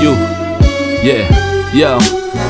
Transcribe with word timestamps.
You, 0.00 0.12
yeah, 1.02 1.74
yo. 1.74 2.49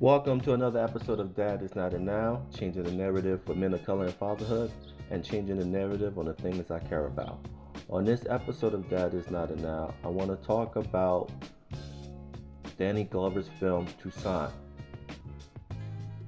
Welcome 0.00 0.40
to 0.42 0.52
another 0.52 0.78
episode 0.78 1.18
of 1.18 1.34
Dad 1.34 1.60
is 1.60 1.74
Not 1.74 1.92
a 1.92 1.98
Noun, 1.98 2.46
changing 2.56 2.84
the 2.84 2.92
narrative 2.92 3.40
for 3.44 3.56
men 3.56 3.74
of 3.74 3.84
color 3.84 4.04
and 4.04 4.14
fatherhood, 4.14 4.70
and 5.10 5.24
changing 5.24 5.58
the 5.58 5.64
narrative 5.64 6.20
on 6.20 6.26
the 6.26 6.34
things 6.34 6.70
I 6.70 6.78
care 6.78 7.06
about. 7.06 7.44
On 7.90 8.04
this 8.04 8.24
episode 8.30 8.74
of 8.74 8.88
Dad 8.88 9.12
is 9.12 9.28
Not 9.28 9.50
a 9.50 9.56
Noun, 9.60 9.92
I 10.04 10.06
want 10.06 10.30
to 10.30 10.46
talk 10.46 10.76
about 10.76 11.32
Danny 12.78 13.02
Glover's 13.02 13.48
film 13.58 13.88
Toussaint. 14.00 14.52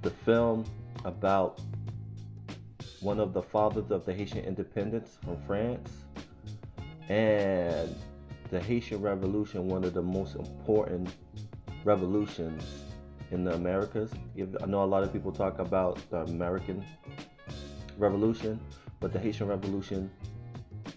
The 0.03 0.11
film 0.11 0.65
about 1.05 1.61
one 2.99 3.21
of 3.21 3.33
the 3.33 3.43
fathers 3.43 3.93
of 3.93 4.05
the 4.05 4.13
Haitian 4.13 4.45
independence 4.45 5.17
from 5.25 5.37
France 5.47 5.93
and 7.09 7.95
the 8.51 8.59
Haitian 8.59 9.01
Revolution, 9.01 9.69
one 9.69 9.85
of 9.85 9.95
the 9.95 10.03
most 10.03 10.35
important 10.35 11.09
revolutions 11.85 12.65
in 13.31 13.45
the 13.45 13.55
Americas. 13.55 14.11
I 14.39 14.67
know 14.67 14.83
a 14.83 14.85
lot 14.85 15.03
of 15.03 15.13
people 15.13 15.33
talk 15.33 15.59
about 15.59 15.99
the 16.11 16.19
American 16.23 16.85
Revolution, 17.99 18.61
but 18.99 19.13
the 19.13 19.19
Haitian 19.19 19.47
Revolution 19.47 20.11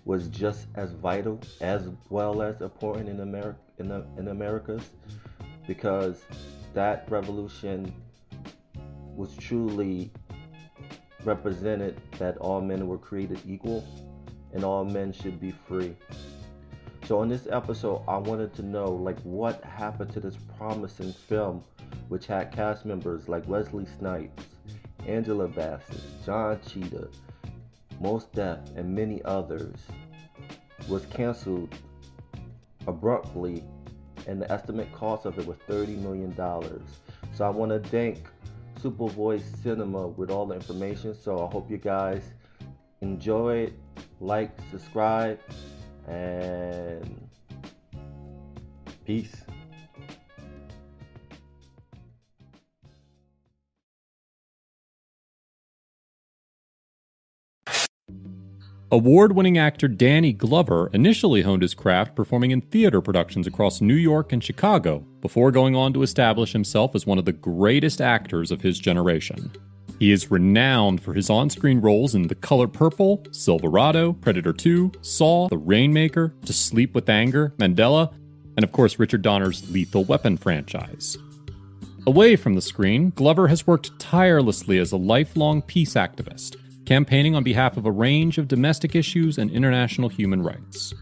was 0.05 0.27
just 0.27 0.67
as 0.75 0.91
vital 0.91 1.39
as 1.61 1.89
well 2.09 2.41
as 2.41 2.61
important 2.61 3.07
in 3.07 3.21
America 3.21 3.59
in 3.77 3.87
the 3.87 4.05
in 4.17 4.27
Americas 4.27 4.89
because 5.67 6.25
that 6.73 7.05
revolution 7.09 7.93
was 9.15 9.35
truly 9.37 10.11
represented 11.23 12.01
that 12.17 12.37
all 12.37 12.59
men 12.59 12.87
were 12.87 12.97
created 12.97 13.39
equal 13.47 13.85
and 14.53 14.63
all 14.63 14.83
men 14.83 15.13
should 15.13 15.39
be 15.39 15.51
free. 15.51 15.95
So 17.07 17.21
in 17.21 17.29
this 17.29 17.47
episode 17.49 18.03
I 18.07 18.17
wanted 18.17 18.53
to 18.55 18.61
know 18.63 18.91
like 18.91 19.19
what 19.21 19.63
happened 19.63 20.11
to 20.13 20.19
this 20.19 20.37
promising 20.57 21.13
film 21.13 21.63
which 22.13 22.27
had 22.27 22.51
cast 22.51 22.85
members 22.85 23.27
like 23.27 23.43
Wesley 23.47 23.87
Snipes, 23.97 24.43
Angela 25.07 25.47
Bassett, 25.47 25.99
Don 26.23 26.59
Cheadle, 26.69 27.07
Mos 27.99 28.25
Def, 28.25 28.59
and 28.75 28.93
many 28.93 29.19
others, 29.23 29.75
was 30.87 31.07
canceled 31.07 31.73
abruptly, 32.85 33.63
and 34.27 34.39
the 34.39 34.51
estimate 34.51 34.93
cost 34.93 35.25
of 35.25 35.39
it 35.39 35.47
was 35.47 35.57
$30 35.67 35.97
million. 36.03 36.35
So 37.33 37.45
I 37.45 37.49
want 37.49 37.71
to 37.71 37.79
thank 37.89 38.19
Super 38.79 39.07
Voice 39.07 39.51
Cinema 39.63 40.05
with 40.09 40.29
all 40.29 40.45
the 40.45 40.53
information. 40.53 41.15
So 41.15 41.43
I 41.43 41.51
hope 41.51 41.71
you 41.71 41.77
guys 41.77 42.21
enjoy 43.01 43.55
it, 43.55 43.73
like, 44.19 44.51
subscribe, 44.69 45.39
and 46.07 47.27
peace. 49.03 49.42
Award 58.93 59.31
winning 59.35 59.57
actor 59.57 59.87
Danny 59.87 60.33
Glover 60.33 60.91
initially 60.93 61.41
honed 61.41 61.63
his 61.63 61.73
craft 61.73 62.15
performing 62.15 62.51
in 62.51 62.61
theater 62.61 63.01
productions 63.01 63.47
across 63.47 63.81
New 63.81 63.95
York 63.95 64.31
and 64.31 64.43
Chicago 64.43 64.99
before 65.19 65.51
going 65.51 65.75
on 65.75 65.93
to 65.93 66.03
establish 66.03 66.53
himself 66.53 66.93
as 66.93 67.07
one 67.07 67.17
of 67.17 67.25
the 67.25 67.31
greatest 67.31 68.01
actors 68.01 68.51
of 68.51 68.61
his 68.61 68.77
generation. 68.77 69.51
He 69.97 70.11
is 70.11 70.29
renowned 70.29 71.01
for 71.01 71.15
his 71.15 71.31
on 71.31 71.49
screen 71.49 71.81
roles 71.81 72.13
in 72.13 72.27
The 72.27 72.35
Color 72.35 72.67
Purple, 72.67 73.25
Silverado, 73.31 74.13
Predator 74.13 74.53
2, 74.53 74.91
Saw, 75.01 75.47
The 75.47 75.57
Rainmaker, 75.57 76.35
To 76.45 76.53
Sleep 76.53 76.93
with 76.93 77.09
Anger, 77.09 77.55
Mandela, 77.57 78.13
and 78.57 78.63
of 78.63 78.71
course 78.73 78.99
Richard 78.99 79.23
Donner's 79.23 79.71
Lethal 79.71 80.03
Weapon 80.03 80.37
franchise. 80.37 81.17
Away 82.05 82.35
from 82.35 82.53
the 82.53 82.61
screen, 82.61 83.09
Glover 83.15 83.47
has 83.47 83.65
worked 83.65 83.97
tirelessly 83.97 84.77
as 84.77 84.91
a 84.91 84.97
lifelong 84.97 85.63
peace 85.63 85.95
activist 85.95 86.57
campaigning 86.85 87.35
on 87.35 87.43
behalf 87.43 87.77
of 87.77 87.85
a 87.85 87.91
range 87.91 88.37
of 88.37 88.47
domestic 88.47 88.95
issues 88.95 89.37
and 89.37 89.51
international 89.51 90.09
human 90.09 90.41
rights. 90.41 90.93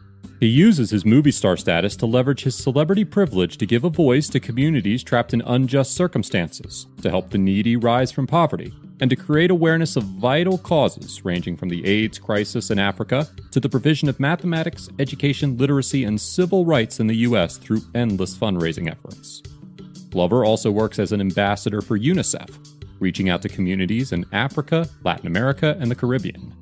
He 0.41 0.47
uses 0.47 0.89
his 0.89 1.05
movie 1.05 1.31
star 1.31 1.55
status 1.55 1.95
to 1.97 2.07
leverage 2.07 2.41
his 2.41 2.55
celebrity 2.55 3.05
privilege 3.05 3.57
to 3.57 3.67
give 3.67 3.83
a 3.83 3.91
voice 3.91 4.27
to 4.29 4.39
communities 4.39 5.03
trapped 5.03 5.35
in 5.35 5.41
unjust 5.41 5.93
circumstances, 5.93 6.87
to 7.03 7.11
help 7.11 7.29
the 7.29 7.37
needy 7.37 7.75
rise 7.75 8.11
from 8.11 8.25
poverty, 8.25 8.73
and 8.99 9.11
to 9.11 9.15
create 9.15 9.51
awareness 9.51 9.95
of 9.95 10.03
vital 10.03 10.57
causes 10.57 11.23
ranging 11.23 11.55
from 11.55 11.69
the 11.69 11.85
AIDS 11.85 12.17
crisis 12.17 12.71
in 12.71 12.79
Africa 12.79 13.27
to 13.51 13.59
the 13.59 13.69
provision 13.69 14.09
of 14.09 14.19
mathematics, 14.19 14.89
education, 14.97 15.57
literacy, 15.57 16.05
and 16.05 16.19
civil 16.19 16.65
rights 16.65 16.99
in 16.99 17.05
the 17.05 17.17
U.S. 17.17 17.57
through 17.57 17.81
endless 17.93 18.35
fundraising 18.35 18.89
efforts. 18.89 19.43
Glover 20.09 20.43
also 20.43 20.71
works 20.71 20.97
as 20.97 21.11
an 21.11 21.21
ambassador 21.21 21.81
for 21.81 21.99
UNICEF, 21.99 22.49
reaching 23.01 23.29
out 23.29 23.41
to 23.41 23.49
communities 23.49 24.13
in 24.13 24.25
Africa, 24.31 24.87
Latin 25.03 25.27
America, 25.27 25.75
and 25.79 25.91
the 25.91 25.95
Caribbean. 25.95 26.53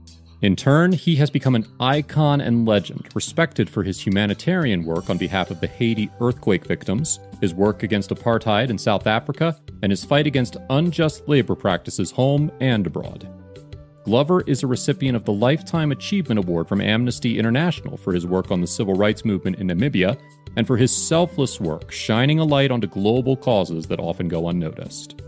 In 0.41 0.55
turn, 0.55 0.93
he 0.93 1.17
has 1.17 1.29
become 1.29 1.53
an 1.53 1.67
icon 1.81 2.39
and 2.39 2.65
legend, 2.65 3.09
respected 3.13 3.69
for 3.69 3.83
his 3.83 3.99
humanitarian 3.99 4.85
work 4.85 5.09
on 5.09 5.17
behalf 5.17 5.51
of 5.51 5.59
the 5.59 5.67
Haiti 5.67 6.09
earthquake 6.21 6.65
victims, 6.65 7.19
his 7.41 7.53
work 7.53 7.83
against 7.83 8.09
apartheid 8.09 8.69
in 8.69 8.77
South 8.77 9.05
Africa, 9.05 9.59
and 9.83 9.91
his 9.91 10.05
fight 10.05 10.27
against 10.27 10.55
unjust 10.69 11.27
labor 11.27 11.55
practices 11.55 12.09
home 12.09 12.49
and 12.61 12.87
abroad. 12.87 13.29
Glover 14.05 14.41
is 14.47 14.63
a 14.63 14.67
recipient 14.67 15.17
of 15.17 15.25
the 15.25 15.33
Lifetime 15.33 15.91
Achievement 15.91 16.39
Award 16.39 16.69
from 16.69 16.79
Amnesty 16.79 17.37
International 17.37 17.97
for 17.97 18.13
his 18.13 18.25
work 18.25 18.49
on 18.49 18.61
the 18.61 18.65
civil 18.65 18.93
rights 18.93 19.25
movement 19.25 19.57
in 19.57 19.67
Namibia 19.67 20.17
and 20.55 20.65
for 20.65 20.77
his 20.77 20.95
selfless 20.95 21.59
work 21.59 21.91
shining 21.91 22.39
a 22.39 22.45
light 22.45 22.71
onto 22.71 22.87
global 22.87 23.35
causes 23.35 23.87
that 23.87 23.99
often 23.99 24.29
go 24.29 24.47
unnoticed. 24.47 25.21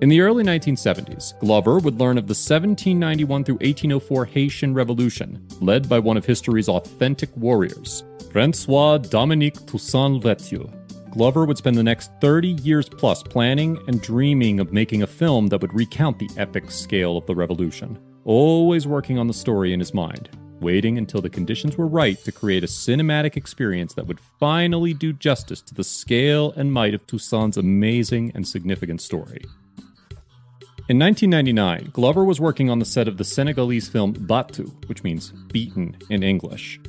In 0.00 0.08
the 0.08 0.22
early 0.22 0.42
1970s, 0.42 1.38
Glover 1.40 1.78
would 1.78 2.00
learn 2.00 2.16
of 2.16 2.26
the 2.26 2.30
1791 2.30 3.44
through 3.44 3.56
1804 3.56 4.24
Haitian 4.24 4.72
Revolution, 4.72 5.46
led 5.60 5.90
by 5.90 5.98
one 5.98 6.16
of 6.16 6.24
history's 6.24 6.70
authentic 6.70 7.28
warriors, 7.36 8.02
Francois 8.32 8.96
Dominique 8.96 9.66
Toussaint 9.66 10.14
Louverture. 10.14 10.72
Glover 11.10 11.44
would 11.44 11.58
spend 11.58 11.76
the 11.76 11.82
next 11.82 12.12
30 12.22 12.48
years 12.62 12.88
plus 12.88 13.22
planning 13.22 13.78
and 13.88 14.00
dreaming 14.00 14.58
of 14.58 14.72
making 14.72 15.02
a 15.02 15.06
film 15.06 15.48
that 15.48 15.60
would 15.60 15.74
recount 15.74 16.18
the 16.18 16.30
epic 16.38 16.70
scale 16.70 17.18
of 17.18 17.26
the 17.26 17.34
revolution, 17.34 17.98
always 18.24 18.86
working 18.86 19.18
on 19.18 19.26
the 19.26 19.34
story 19.34 19.74
in 19.74 19.80
his 19.80 19.92
mind, 19.92 20.30
waiting 20.60 20.96
until 20.96 21.20
the 21.20 21.28
conditions 21.28 21.76
were 21.76 21.86
right 21.86 22.16
to 22.24 22.32
create 22.32 22.64
a 22.64 22.66
cinematic 22.66 23.36
experience 23.36 23.92
that 23.92 24.06
would 24.06 24.20
finally 24.38 24.94
do 24.94 25.12
justice 25.12 25.60
to 25.60 25.74
the 25.74 25.84
scale 25.84 26.52
and 26.52 26.72
might 26.72 26.94
of 26.94 27.06
Toussaint's 27.06 27.58
amazing 27.58 28.32
and 28.34 28.48
significant 28.48 29.02
story. 29.02 29.44
In 30.90 30.98
1999, 30.98 31.92
Glover 31.92 32.24
was 32.24 32.40
working 32.40 32.68
on 32.68 32.80
the 32.80 32.84
set 32.84 33.06
of 33.06 33.16
the 33.16 33.22
Senegalese 33.22 33.88
film 33.88 34.12
Battu, 34.12 34.68
which 34.88 35.04
means 35.04 35.30
beaten 35.52 35.96
in 36.10 36.24
English. 36.24 36.80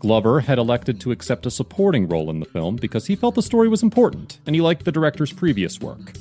Glover 0.00 0.40
had 0.40 0.58
elected 0.58 1.00
to 1.00 1.12
accept 1.12 1.46
a 1.46 1.50
supporting 1.52 2.08
role 2.08 2.28
in 2.28 2.40
the 2.40 2.46
film 2.46 2.74
because 2.74 3.06
he 3.06 3.14
felt 3.14 3.36
the 3.36 3.42
story 3.42 3.68
was 3.68 3.84
important 3.84 4.40
and 4.46 4.56
he 4.56 4.60
liked 4.60 4.84
the 4.84 4.90
director's 4.90 5.32
previous 5.32 5.80
work. 5.80 6.14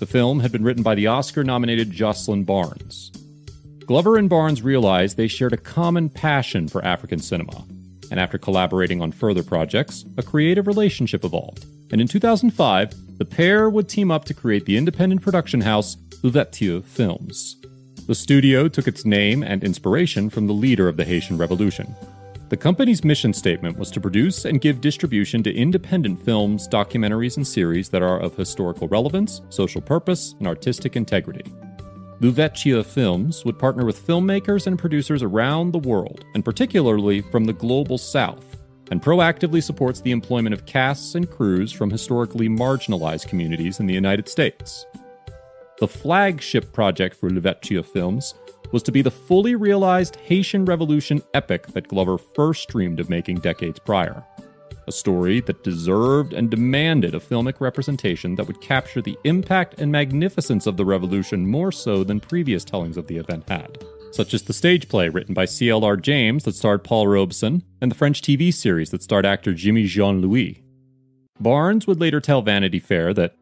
The 0.00 0.06
film 0.06 0.40
had 0.40 0.50
been 0.50 0.64
written 0.64 0.82
by 0.82 0.96
the 0.96 1.06
Oscar 1.06 1.44
nominated 1.44 1.92
Joslyn 1.92 2.42
Barnes. 2.42 3.12
Glover 3.86 4.16
and 4.16 4.28
Barnes 4.28 4.60
realized 4.60 5.16
they 5.16 5.28
shared 5.28 5.52
a 5.52 5.56
common 5.56 6.08
passion 6.08 6.66
for 6.66 6.84
African 6.84 7.20
cinema, 7.20 7.64
and 8.10 8.18
after 8.18 8.36
collaborating 8.36 9.00
on 9.00 9.12
further 9.12 9.44
projects, 9.44 10.04
a 10.16 10.24
creative 10.24 10.66
relationship 10.66 11.24
evolved. 11.24 11.66
And 11.92 12.00
in 12.00 12.08
2005, 12.08 13.18
the 13.18 13.24
pair 13.24 13.70
would 13.70 13.88
team 13.88 14.10
up 14.10 14.24
to 14.24 14.34
create 14.34 14.64
the 14.64 14.76
independent 14.76 15.22
production 15.22 15.60
house 15.60 15.96
Louverture 16.24 16.80
Films. 16.80 17.56
The 18.06 18.14
studio 18.14 18.66
took 18.66 18.88
its 18.88 19.04
name 19.04 19.42
and 19.42 19.62
inspiration 19.62 20.30
from 20.30 20.46
the 20.46 20.54
leader 20.54 20.88
of 20.88 20.96
the 20.96 21.04
Haitian 21.04 21.36
Revolution. 21.36 21.94
The 22.48 22.56
company's 22.56 23.04
mission 23.04 23.34
statement 23.34 23.78
was 23.78 23.90
to 23.90 24.00
produce 24.00 24.46
and 24.46 24.58
give 24.58 24.80
distribution 24.80 25.42
to 25.42 25.54
independent 25.54 26.24
films, 26.24 26.66
documentaries, 26.66 27.36
and 27.36 27.46
series 27.46 27.90
that 27.90 28.00
are 28.00 28.18
of 28.18 28.34
historical 28.34 28.88
relevance, 28.88 29.42
social 29.50 29.82
purpose, 29.82 30.34
and 30.38 30.46
artistic 30.46 30.96
integrity. 30.96 31.44
Louverture 32.20 32.82
Films 32.82 33.44
would 33.44 33.58
partner 33.58 33.84
with 33.84 34.06
filmmakers 34.06 34.66
and 34.66 34.78
producers 34.78 35.22
around 35.22 35.72
the 35.72 35.78
world, 35.86 36.24
and 36.34 36.42
particularly 36.42 37.20
from 37.20 37.44
the 37.44 37.52
global 37.52 37.98
south, 37.98 38.62
and 38.90 39.02
proactively 39.02 39.62
supports 39.62 40.00
the 40.00 40.12
employment 40.12 40.54
of 40.54 40.64
casts 40.64 41.16
and 41.16 41.30
crews 41.30 41.70
from 41.70 41.90
historically 41.90 42.48
marginalized 42.48 43.28
communities 43.28 43.78
in 43.78 43.86
the 43.86 43.92
United 43.92 44.26
States. 44.26 44.86
The 45.80 45.88
flagship 45.88 46.72
project 46.72 47.16
for 47.16 47.28
Louverture 47.28 47.82
Films 47.82 48.34
was 48.70 48.82
to 48.84 48.92
be 48.92 49.02
the 49.02 49.10
fully 49.10 49.56
realized 49.56 50.16
Haitian 50.16 50.64
Revolution 50.64 51.20
epic 51.34 51.66
that 51.68 51.88
Glover 51.88 52.16
first 52.16 52.68
dreamed 52.68 53.00
of 53.00 53.10
making 53.10 53.38
decades 53.40 53.80
prior. 53.80 54.24
A 54.86 54.92
story 54.92 55.40
that 55.40 55.64
deserved 55.64 56.32
and 56.32 56.48
demanded 56.48 57.14
a 57.14 57.20
filmic 57.20 57.60
representation 57.60 58.36
that 58.36 58.46
would 58.46 58.60
capture 58.60 59.02
the 59.02 59.18
impact 59.24 59.80
and 59.80 59.90
magnificence 59.90 60.68
of 60.68 60.76
the 60.76 60.84
revolution 60.84 61.46
more 61.46 61.72
so 61.72 62.04
than 62.04 62.20
previous 62.20 62.64
tellings 62.64 62.96
of 62.96 63.08
the 63.08 63.16
event 63.16 63.48
had, 63.48 63.84
such 64.12 64.32
as 64.32 64.42
the 64.42 64.52
stage 64.52 64.88
play 64.88 65.08
written 65.08 65.34
by 65.34 65.44
C.L.R. 65.44 65.96
James 65.96 66.44
that 66.44 66.54
starred 66.54 66.84
Paul 66.84 67.08
Robeson 67.08 67.64
and 67.80 67.90
the 67.90 67.96
French 67.96 68.20
TV 68.20 68.54
series 68.54 68.90
that 68.90 69.02
starred 69.02 69.26
actor 69.26 69.54
Jimmy 69.54 69.86
Jean 69.86 70.20
Louis. 70.20 70.62
Barnes 71.40 71.86
would 71.86 72.00
later 72.00 72.20
tell 72.20 72.42
Vanity 72.42 72.78
Fair 72.78 73.12
that 73.14 73.34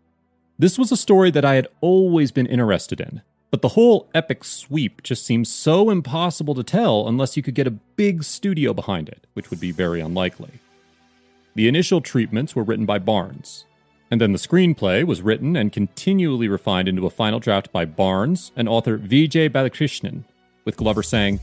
this 0.62 0.78
was 0.78 0.92
a 0.92 0.96
story 0.96 1.32
that 1.32 1.44
I 1.44 1.56
had 1.56 1.66
always 1.80 2.30
been 2.30 2.46
interested 2.46 3.00
in, 3.00 3.22
but 3.50 3.62
the 3.62 3.70
whole 3.70 4.08
epic 4.14 4.44
sweep 4.44 5.02
just 5.02 5.26
seems 5.26 5.52
so 5.52 5.90
impossible 5.90 6.54
to 6.54 6.62
tell 6.62 7.08
unless 7.08 7.36
you 7.36 7.42
could 7.42 7.56
get 7.56 7.66
a 7.66 7.72
big 7.72 8.22
studio 8.22 8.72
behind 8.72 9.08
it, 9.08 9.26
which 9.32 9.50
would 9.50 9.58
be 9.58 9.72
very 9.72 9.98
unlikely. 9.98 10.60
The 11.56 11.66
initial 11.66 12.00
treatments 12.00 12.54
were 12.54 12.62
written 12.62 12.86
by 12.86 13.00
Barnes, 13.00 13.64
and 14.08 14.20
then 14.20 14.30
the 14.30 14.38
screenplay 14.38 15.04
was 15.04 15.20
written 15.20 15.56
and 15.56 15.72
continually 15.72 16.46
refined 16.46 16.86
into 16.86 17.06
a 17.06 17.10
final 17.10 17.40
draft 17.40 17.72
by 17.72 17.84
Barnes 17.84 18.52
and 18.54 18.68
author 18.68 18.96
Vijay 18.96 19.50
Balakrishnan, 19.50 20.22
with 20.64 20.76
Glover 20.76 21.02
saying, 21.02 21.40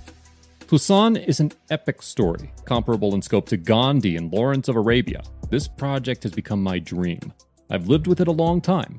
Toussaint 0.62 1.28
is 1.28 1.42
an 1.42 1.52
epic 1.70 2.02
story, 2.02 2.54
comparable 2.64 3.14
in 3.14 3.22
scope 3.22 3.50
to 3.50 3.58
Gandhi 3.58 4.16
and 4.16 4.32
Lawrence 4.32 4.70
of 4.70 4.78
Arabia. 4.78 5.24
This 5.50 5.68
project 5.68 6.24
has 6.24 6.32
become 6.32 6.64
my 6.64 6.80
dream. 6.80 7.34
I've 7.70 7.88
lived 7.88 8.08
with 8.08 8.20
it 8.20 8.28
a 8.28 8.32
long 8.32 8.62
time. 8.62 8.98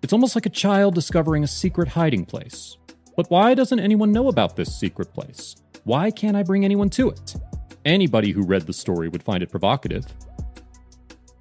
It's 0.00 0.12
almost 0.12 0.36
like 0.36 0.46
a 0.46 0.50
child 0.50 0.94
discovering 0.94 1.42
a 1.42 1.48
secret 1.48 1.88
hiding 1.88 2.24
place. 2.24 2.76
But 3.16 3.28
why 3.30 3.54
doesn't 3.54 3.80
anyone 3.80 4.12
know 4.12 4.28
about 4.28 4.54
this 4.54 4.78
secret 4.78 5.12
place? 5.12 5.56
Why 5.82 6.12
can't 6.12 6.36
I 6.36 6.44
bring 6.44 6.64
anyone 6.64 6.88
to 6.90 7.10
it? 7.10 7.34
Anybody 7.84 8.30
who 8.30 8.46
read 8.46 8.62
the 8.62 8.72
story 8.72 9.08
would 9.08 9.24
find 9.24 9.42
it 9.42 9.50
provocative. 9.50 10.06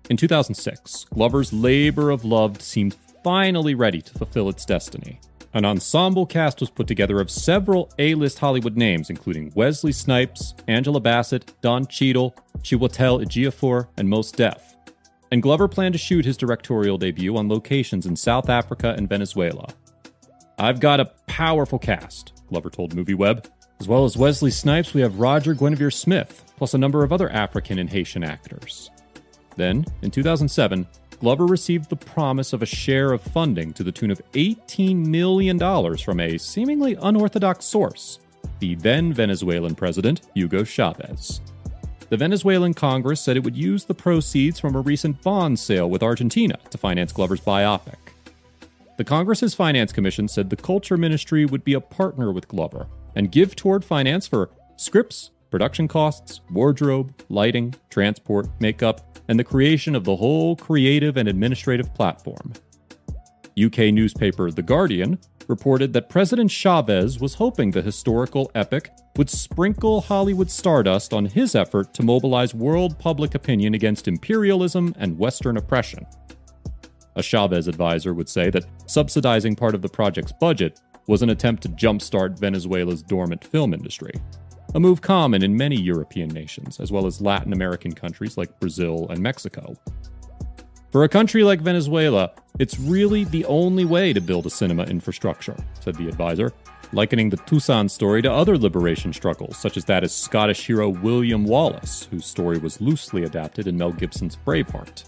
In 0.09 0.18
2006, 0.18 1.06
Glover's 1.13 1.54
labor 1.54 2.09
of 2.09 2.25
love 2.25 2.62
seemed 2.62 2.95
finally 3.24 3.75
ready 3.75 4.01
to 4.01 4.13
fulfill 4.15 4.50
its 4.50 4.65
destiny. 4.65 5.19
An 5.53 5.63
ensemble 5.63 6.25
cast 6.25 6.60
was 6.60 6.71
put 6.71 6.88
together 6.88 7.21
of 7.21 7.30
several 7.30 7.92
A 8.00 8.15
list 8.15 8.39
Hollywood 8.39 8.75
names, 8.75 9.12
including 9.12 9.51
Wesley 9.53 9.92
Snipes, 9.92 10.56
Angela 10.68 11.00
Bassett, 11.00 11.53
Don 11.62 11.86
Cheadle, 11.86 12.36
Chiwetel 12.60 13.24
Ejiofor, 13.24 13.88
and 13.98 14.10
Mos 14.10 14.31
Def 14.31 14.76
and 15.31 15.41
Glover 15.41 15.68
planned 15.68 15.94
to 15.94 16.00
shoot 16.00 16.25
his 16.25 16.38
directorial 16.38 16.97
debut 16.97 17.35
on 17.38 17.50
locations 17.50 18.06
in 18.06 18.15
South 18.15 18.50
Africa 18.50 18.94
and 18.97 19.09
Venezuela. 19.09 19.68
I've 20.57 20.79
got 20.79 21.00
a 21.00 21.12
powerful 21.27 21.79
cast, 21.79 22.33
Glover 22.50 22.69
told 22.69 22.95
MovieWeb. 22.95 23.45
As 23.79 23.88
well 23.88 24.06
as 24.06 24.18
Wesley 24.18 24.50
Snipes, 24.50 24.94
we 24.94 25.01
have 25.01 25.19
Roger 25.19 25.53
Guenveur 25.53 25.94
Smith, 25.94 26.44
plus 26.57 26.74
a 26.74 26.79
number 26.79 27.03
of 27.03 27.13
other 27.13 27.29
African 27.29 27.77
and 27.77 27.89
Haitian 27.89 28.24
actors. 28.24 28.89
Then, 29.56 29.85
in 30.01 30.09
2007, 30.09 30.88
Glover 31.19 31.45
received 31.45 31.89
the 31.89 31.95
promise 31.95 32.53
of 32.53 32.62
a 32.62 32.68
share 32.68 33.12
of 33.12 33.21
funding 33.21 33.74
to 33.74 33.83
the 33.83 33.91
tune 33.91 34.12
of 34.12 34.21
$18 34.33 35.06
million 35.07 35.59
from 35.97 36.19
a 36.19 36.38
seemingly 36.38 36.95
unorthodox 37.01 37.65
source, 37.65 38.19
the 38.59 38.75
then 38.75 39.13
Venezuelan 39.13 39.75
president, 39.75 40.21
Hugo 40.33 40.63
Chavez. 40.63 41.41
The 42.09 42.18
Venezuelan 42.18 42.74
Congress 42.74 43.19
said 43.19 43.36
it 43.36 43.44
would 43.44 43.57
use 43.57 43.83
the 43.83 43.94
proceeds 43.94 44.62
from 44.62 44.75
a 44.75 44.81
recent 44.81 45.21
bond 45.21 45.59
sale 45.59 45.89
with 45.89 46.01
Argentina 46.01 46.57
to 46.69 46.77
finance 46.77 47.12
Glover's 47.12 47.42
biopic. 47.42 47.98
The 48.95 49.04
Congress's 49.04 49.54
Finance 49.54 49.92
Commission 49.92 50.30
said 50.30 50.50
the 50.50 50.56
Culture 50.56 50.95
Ministry 50.95 51.45
would 51.45 51.65
be 51.65 51.74
a 51.74 51.81
partner 51.81 52.31
with 52.31 52.48
Glover 52.48 52.88
and 53.15 53.31
give 53.31 53.56
toward 53.57 53.83
finance 53.83 54.25
for 54.25 54.50
scripts, 54.77 55.31
production 55.51 55.88
costs, 55.89 56.39
wardrobe, 56.50 57.13
lighting, 57.27 57.75
transport, 57.89 58.48
makeup, 58.62 59.19
and 59.27 59.38
the 59.38 59.44
creation 59.44 59.94
of 59.94 60.06
the 60.06 60.15
whole 60.15 60.56
creative 60.56 61.18
and 61.18 61.27
administrative 61.27 61.94
platform. 61.94 62.53
UK 63.62 63.94
newspaper 63.94 64.50
The 64.50 64.62
Guardian 64.62 65.19
reported 65.47 65.94
that 65.94 66.09
President 66.09 66.51
Chavez 66.51 67.19
was 67.19 67.35
hoping 67.35 67.71
the 67.71 67.81
historical 67.81 68.51
epic 68.55 68.91
would 69.15 69.29
sprinkle 69.29 70.01
Hollywood 70.01 70.51
stardust 70.51 71.13
on 71.13 71.25
his 71.25 71.55
effort 71.55 71.94
to 71.94 72.03
mobilize 72.03 72.53
world 72.53 72.99
public 72.99 73.35
opinion 73.35 73.73
against 73.73 74.07
imperialism 74.07 74.94
and 74.99 75.17
Western 75.17 75.57
oppression. 75.57 76.05
A 77.15 77.23
Chavez 77.23 77.67
advisor 77.67 78.13
would 78.13 78.29
say 78.29 78.49
that 78.51 78.65
subsidizing 78.85 79.55
part 79.55 79.73
of 79.73 79.81
the 79.81 79.89
project's 79.89 80.33
budget 80.33 80.79
was 81.07 81.21
an 81.21 81.29
attempt 81.29 81.63
to 81.63 81.69
jumpstart 81.69 82.38
Venezuela's 82.38 83.01
dormant 83.01 83.43
film 83.43 83.73
industry, 83.73 84.11
a 84.75 84.79
move 84.79 85.01
common 85.01 85.41
in 85.41 85.55
many 85.55 85.79
European 85.79 86.29
nations, 86.29 86.79
as 86.79 86.91
well 86.91 87.07
as 87.07 87.21
Latin 87.21 87.53
American 87.53 87.93
countries 87.93 88.38
like 88.38 88.59
Brazil 88.59 89.07
and 89.09 89.19
Mexico. 89.19 89.75
For 90.89 91.04
a 91.04 91.10
country 91.10 91.44
like 91.44 91.60
Venezuela, 91.60 92.31
it's 92.60 92.80
really 92.80 93.25
the 93.25 93.44
only 93.45 93.84
way 93.84 94.13
to 94.13 94.22
build 94.22 94.45
a 94.45 94.50
cinema 94.50 94.84
infrastructure, 94.84 95.56
said 95.81 95.95
the 95.95 96.07
advisor, 96.07 96.54
likening 96.94 97.30
the 97.30 97.38
Toussaint 97.38 97.92
story 97.92 98.22
to 98.22 98.31
other 98.31 98.57
liberation 98.57 99.12
struggles, 99.12 99.57
such 99.57 99.75
as 99.75 99.84
that 99.86 100.06
of 100.06 100.12
Scottish 100.12 100.65
hero 100.65 100.88
William 100.88 101.44
Wallace, 101.44 102.08
whose 102.10 102.25
story 102.25 102.58
was 102.58 102.79
loosely 102.79 103.24
adapted 103.24 103.67
in 103.67 103.77
Mel 103.77 103.91
Gibson's 103.91 104.38
Braveheart. 104.46 105.03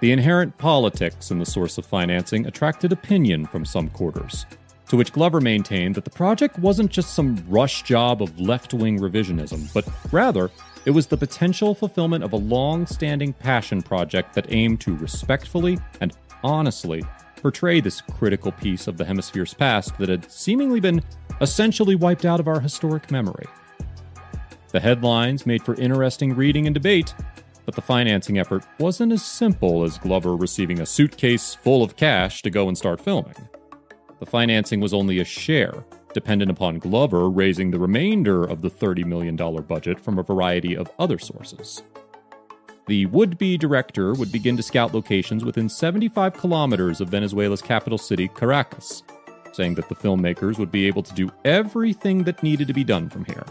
The 0.00 0.12
inherent 0.12 0.56
politics 0.56 1.30
in 1.30 1.38
the 1.38 1.44
source 1.44 1.76
of 1.76 1.84
financing 1.84 2.46
attracted 2.46 2.90
opinion 2.90 3.44
from 3.44 3.66
some 3.66 3.90
quarters, 3.90 4.46
to 4.88 4.96
which 4.96 5.12
Glover 5.12 5.42
maintained 5.42 5.94
that 5.96 6.04
the 6.04 6.10
project 6.10 6.58
wasn't 6.58 6.90
just 6.90 7.14
some 7.14 7.44
rush 7.48 7.82
job 7.82 8.22
of 8.22 8.40
left 8.40 8.72
wing 8.72 8.98
revisionism, 8.98 9.70
but 9.74 9.86
rather 10.10 10.50
it 10.84 10.90
was 10.90 11.06
the 11.06 11.16
potential 11.16 11.74
fulfillment 11.74 12.24
of 12.24 12.32
a 12.32 12.36
long 12.36 12.86
standing 12.86 13.32
passion 13.32 13.82
project 13.82 14.34
that 14.34 14.50
aimed 14.52 14.80
to 14.80 14.96
respectfully 14.96 15.78
and 16.00 16.12
honestly 16.42 17.02
portray 17.36 17.80
this 17.80 18.00
critical 18.00 18.52
piece 18.52 18.86
of 18.86 18.96
the 18.96 19.04
hemisphere's 19.04 19.54
past 19.54 19.96
that 19.98 20.08
had 20.08 20.30
seemingly 20.30 20.80
been 20.80 21.02
essentially 21.40 21.94
wiped 21.94 22.24
out 22.24 22.40
of 22.40 22.48
our 22.48 22.60
historic 22.60 23.10
memory. 23.10 23.46
The 24.72 24.80
headlines 24.80 25.46
made 25.46 25.62
for 25.62 25.74
interesting 25.74 26.34
reading 26.34 26.66
and 26.66 26.74
debate, 26.74 27.14
but 27.64 27.74
the 27.74 27.82
financing 27.82 28.38
effort 28.38 28.64
wasn't 28.78 29.12
as 29.12 29.24
simple 29.24 29.84
as 29.84 29.98
Glover 29.98 30.36
receiving 30.36 30.80
a 30.80 30.86
suitcase 30.86 31.54
full 31.54 31.82
of 31.82 31.96
cash 31.96 32.42
to 32.42 32.50
go 32.50 32.68
and 32.68 32.76
start 32.76 33.00
filming. 33.00 33.34
The 34.18 34.26
financing 34.26 34.80
was 34.80 34.94
only 34.94 35.18
a 35.18 35.24
share 35.24 35.84
dependent 36.12 36.50
upon 36.50 36.78
Glover 36.78 37.28
raising 37.28 37.70
the 37.70 37.78
remainder 37.78 38.44
of 38.44 38.62
the 38.62 38.70
$30 38.70 39.04
million 39.04 39.36
budget 39.36 40.00
from 40.00 40.18
a 40.18 40.22
variety 40.22 40.76
of 40.76 40.90
other 40.98 41.18
sources. 41.18 41.82
The 42.86 43.06
would 43.06 43.38
be 43.38 43.56
director 43.56 44.14
would 44.14 44.32
begin 44.32 44.56
to 44.56 44.62
scout 44.62 44.92
locations 44.92 45.44
within 45.44 45.68
75 45.68 46.34
kilometers 46.34 47.00
of 47.00 47.08
Venezuela's 47.08 47.62
capital 47.62 47.98
city, 47.98 48.26
Caracas, 48.28 49.02
saying 49.52 49.74
that 49.76 49.88
the 49.88 49.94
filmmakers 49.94 50.58
would 50.58 50.72
be 50.72 50.86
able 50.86 51.02
to 51.02 51.14
do 51.14 51.30
everything 51.44 52.24
that 52.24 52.42
needed 52.42 52.66
to 52.66 52.74
be 52.74 52.84
done 52.84 53.08
from 53.08 53.24
here. 53.26 53.44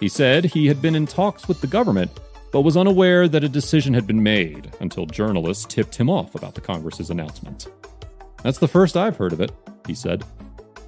He 0.00 0.08
said 0.08 0.44
he 0.44 0.66
had 0.66 0.80
been 0.80 0.94
in 0.94 1.06
talks 1.06 1.48
with 1.48 1.60
the 1.60 1.66
government, 1.66 2.10
but 2.52 2.62
was 2.62 2.76
unaware 2.76 3.28
that 3.28 3.44
a 3.44 3.48
decision 3.48 3.92
had 3.92 4.06
been 4.06 4.22
made 4.22 4.72
until 4.80 5.06
journalists 5.06 5.66
tipped 5.66 5.96
him 5.96 6.08
off 6.08 6.34
about 6.34 6.54
the 6.54 6.60
Congress's 6.60 7.10
announcement. 7.10 7.66
That's 8.42 8.58
the 8.58 8.68
first 8.68 8.96
I've 8.96 9.16
heard 9.16 9.32
of 9.32 9.40
it, 9.40 9.50
he 9.86 9.94
said. 9.94 10.24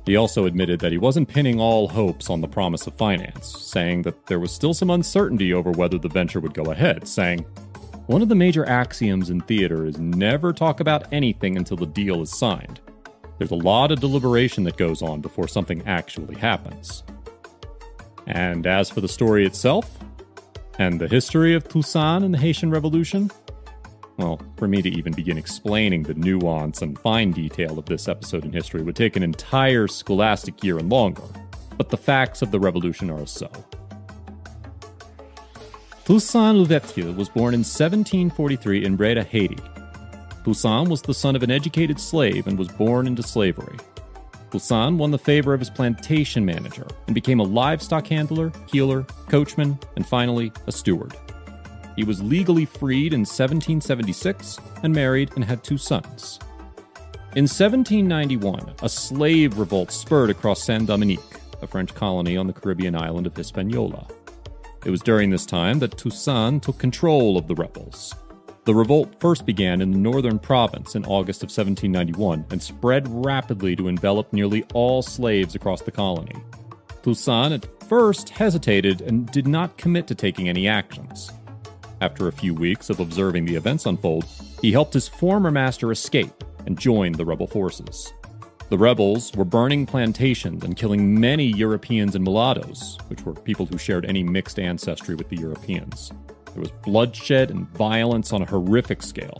He 0.06 0.16
also 0.16 0.46
admitted 0.46 0.80
that 0.80 0.92
he 0.92 0.98
wasn't 0.98 1.28
pinning 1.28 1.60
all 1.60 1.88
hopes 1.88 2.30
on 2.30 2.40
the 2.40 2.48
promise 2.48 2.86
of 2.86 2.94
finance, 2.94 3.46
saying 3.46 4.02
that 4.02 4.26
there 4.26 4.40
was 4.40 4.52
still 4.52 4.74
some 4.74 4.90
uncertainty 4.90 5.52
over 5.52 5.70
whether 5.70 5.98
the 5.98 6.08
venture 6.08 6.40
would 6.40 6.54
go 6.54 6.70
ahead, 6.70 7.06
saying, 7.06 7.40
One 8.06 8.22
of 8.22 8.28
the 8.28 8.34
major 8.34 8.66
axioms 8.66 9.30
in 9.30 9.40
theater 9.42 9.84
is 9.86 9.98
never 9.98 10.52
talk 10.52 10.80
about 10.80 11.12
anything 11.12 11.56
until 11.56 11.76
the 11.76 11.86
deal 11.86 12.22
is 12.22 12.36
signed. 12.36 12.80
There's 13.38 13.50
a 13.50 13.56
lot 13.56 13.90
of 13.92 14.00
deliberation 14.00 14.64
that 14.64 14.76
goes 14.76 15.00
on 15.00 15.20
before 15.20 15.48
something 15.48 15.82
actually 15.86 16.36
happens. 16.36 17.02
And 18.26 18.66
as 18.66 18.90
for 18.90 19.00
the 19.00 19.08
story 19.08 19.46
itself, 19.46 19.98
and 20.78 21.00
the 21.00 21.08
history 21.08 21.54
of 21.54 21.68
Toussaint 21.68 22.24
and 22.24 22.32
the 22.32 22.38
Haitian 22.38 22.70
Revolution, 22.70 23.30
Well, 24.20 24.38
for 24.58 24.68
me 24.68 24.82
to 24.82 24.90
even 24.90 25.14
begin 25.14 25.38
explaining 25.38 26.02
the 26.02 26.12
nuance 26.12 26.82
and 26.82 26.98
fine 26.98 27.32
detail 27.32 27.78
of 27.78 27.86
this 27.86 28.06
episode 28.06 28.44
in 28.44 28.52
history 28.52 28.82
would 28.82 28.94
take 28.94 29.16
an 29.16 29.22
entire 29.22 29.88
scholastic 29.88 30.62
year 30.62 30.76
and 30.76 30.90
longer, 30.90 31.22
but 31.78 31.88
the 31.88 31.96
facts 31.96 32.42
of 32.42 32.50
the 32.50 32.60
revolution 32.60 33.08
are 33.08 33.24
so. 33.24 33.50
Toussaint 36.04 36.58
Louverture 36.58 37.16
was 37.16 37.30
born 37.30 37.54
in 37.54 37.60
1743 37.60 38.84
in 38.84 38.94
Breda, 38.94 39.24
Haiti. 39.24 39.56
Toussaint 40.44 40.90
was 40.90 41.00
the 41.00 41.14
son 41.14 41.34
of 41.34 41.42
an 41.42 41.50
educated 41.50 41.98
slave 41.98 42.46
and 42.46 42.58
was 42.58 42.68
born 42.68 43.06
into 43.06 43.22
slavery. 43.22 43.78
Toussaint 44.50 44.98
won 44.98 45.12
the 45.12 45.18
favor 45.18 45.54
of 45.54 45.60
his 45.60 45.70
plantation 45.70 46.44
manager 46.44 46.86
and 47.06 47.14
became 47.14 47.40
a 47.40 47.44
livestock 47.44 48.06
handler, 48.06 48.52
healer, 48.70 49.04
coachman, 49.30 49.78
and 49.96 50.06
finally, 50.06 50.52
a 50.66 50.72
steward. 50.72 51.16
He 52.00 52.06
was 52.06 52.22
legally 52.22 52.64
freed 52.64 53.12
in 53.12 53.20
1776 53.20 54.58
and 54.82 54.94
married 54.94 55.32
and 55.36 55.44
had 55.44 55.62
two 55.62 55.76
sons. 55.76 56.38
In 57.36 57.44
1791, 57.44 58.72
a 58.82 58.88
slave 58.88 59.58
revolt 59.58 59.92
spurred 59.92 60.30
across 60.30 60.62
Saint 60.62 60.86
Dominique, 60.86 61.20
a 61.60 61.66
French 61.66 61.94
colony 61.94 62.38
on 62.38 62.46
the 62.46 62.54
Caribbean 62.54 62.94
island 62.94 63.26
of 63.26 63.36
Hispaniola. 63.36 64.06
It 64.86 64.90
was 64.90 65.02
during 65.02 65.28
this 65.28 65.44
time 65.44 65.78
that 65.80 65.98
Toussaint 65.98 66.62
took 66.62 66.78
control 66.78 67.36
of 67.36 67.48
the 67.48 67.54
rebels. 67.54 68.14
The 68.64 68.74
revolt 68.74 69.20
first 69.20 69.44
began 69.44 69.82
in 69.82 69.90
the 69.90 69.98
northern 69.98 70.38
province 70.38 70.94
in 70.94 71.04
August 71.04 71.42
of 71.42 71.48
1791 71.48 72.46
and 72.50 72.62
spread 72.62 73.06
rapidly 73.10 73.76
to 73.76 73.88
envelop 73.88 74.32
nearly 74.32 74.64
all 74.72 75.02
slaves 75.02 75.54
across 75.54 75.82
the 75.82 75.90
colony. 75.90 76.36
Toussaint 77.02 77.52
at 77.52 77.82
first 77.90 78.30
hesitated 78.30 79.02
and 79.02 79.30
did 79.30 79.46
not 79.46 79.76
commit 79.76 80.06
to 80.06 80.14
taking 80.14 80.48
any 80.48 80.66
actions. 80.66 81.30
After 82.00 82.28
a 82.28 82.32
few 82.32 82.54
weeks 82.54 82.88
of 82.88 82.98
observing 82.98 83.44
the 83.44 83.56
events 83.56 83.84
unfold, 83.84 84.24
he 84.62 84.72
helped 84.72 84.94
his 84.94 85.06
former 85.06 85.50
master 85.50 85.92
escape 85.92 86.44
and 86.66 86.78
joined 86.78 87.16
the 87.16 87.26
rebel 87.26 87.46
forces. 87.46 88.12
The 88.70 88.78
rebels 88.78 89.32
were 89.34 89.44
burning 89.44 89.84
plantations 89.84 90.64
and 90.64 90.76
killing 90.76 91.18
many 91.18 91.44
Europeans 91.44 92.14
and 92.14 92.24
mulattoes, 92.24 92.96
which 93.08 93.22
were 93.22 93.34
people 93.34 93.66
who 93.66 93.76
shared 93.76 94.06
any 94.06 94.22
mixed 94.22 94.58
ancestry 94.58 95.14
with 95.14 95.28
the 95.28 95.36
Europeans. 95.36 96.10
There 96.54 96.62
was 96.62 96.70
bloodshed 96.70 97.50
and 97.50 97.68
violence 97.70 98.32
on 98.32 98.42
a 98.42 98.46
horrific 98.46 99.02
scale. 99.02 99.36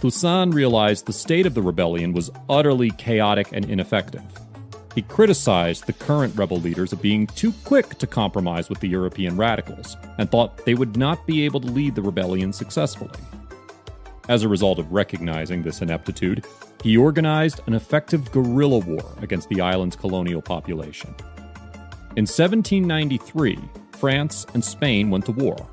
Toussaint 0.00 0.54
realized 0.54 1.06
the 1.06 1.12
state 1.12 1.46
of 1.46 1.54
the 1.54 1.62
rebellion 1.62 2.12
was 2.12 2.30
utterly 2.48 2.90
chaotic 2.90 3.48
and 3.52 3.64
ineffective. 3.64 4.22
He 4.96 5.02
criticized 5.02 5.86
the 5.86 5.92
current 5.92 6.34
rebel 6.38 6.56
leaders 6.56 6.90
of 6.90 7.02
being 7.02 7.26
too 7.26 7.52
quick 7.64 7.98
to 7.98 8.06
compromise 8.06 8.70
with 8.70 8.80
the 8.80 8.88
European 8.88 9.36
radicals 9.36 9.94
and 10.16 10.30
thought 10.30 10.64
they 10.64 10.72
would 10.72 10.96
not 10.96 11.26
be 11.26 11.44
able 11.44 11.60
to 11.60 11.66
lead 11.66 11.94
the 11.94 12.00
rebellion 12.00 12.50
successfully. 12.50 13.20
As 14.30 14.42
a 14.42 14.48
result 14.48 14.78
of 14.78 14.90
recognizing 14.90 15.62
this 15.62 15.82
ineptitude, 15.82 16.46
he 16.82 16.96
organized 16.96 17.60
an 17.66 17.74
effective 17.74 18.32
guerrilla 18.32 18.78
war 18.78 19.04
against 19.20 19.50
the 19.50 19.60
island's 19.60 19.96
colonial 19.96 20.40
population. 20.40 21.14
In 22.16 22.24
1793, 22.24 23.58
France 23.98 24.46
and 24.54 24.64
Spain 24.64 25.10
went 25.10 25.26
to 25.26 25.32
war. 25.32 25.68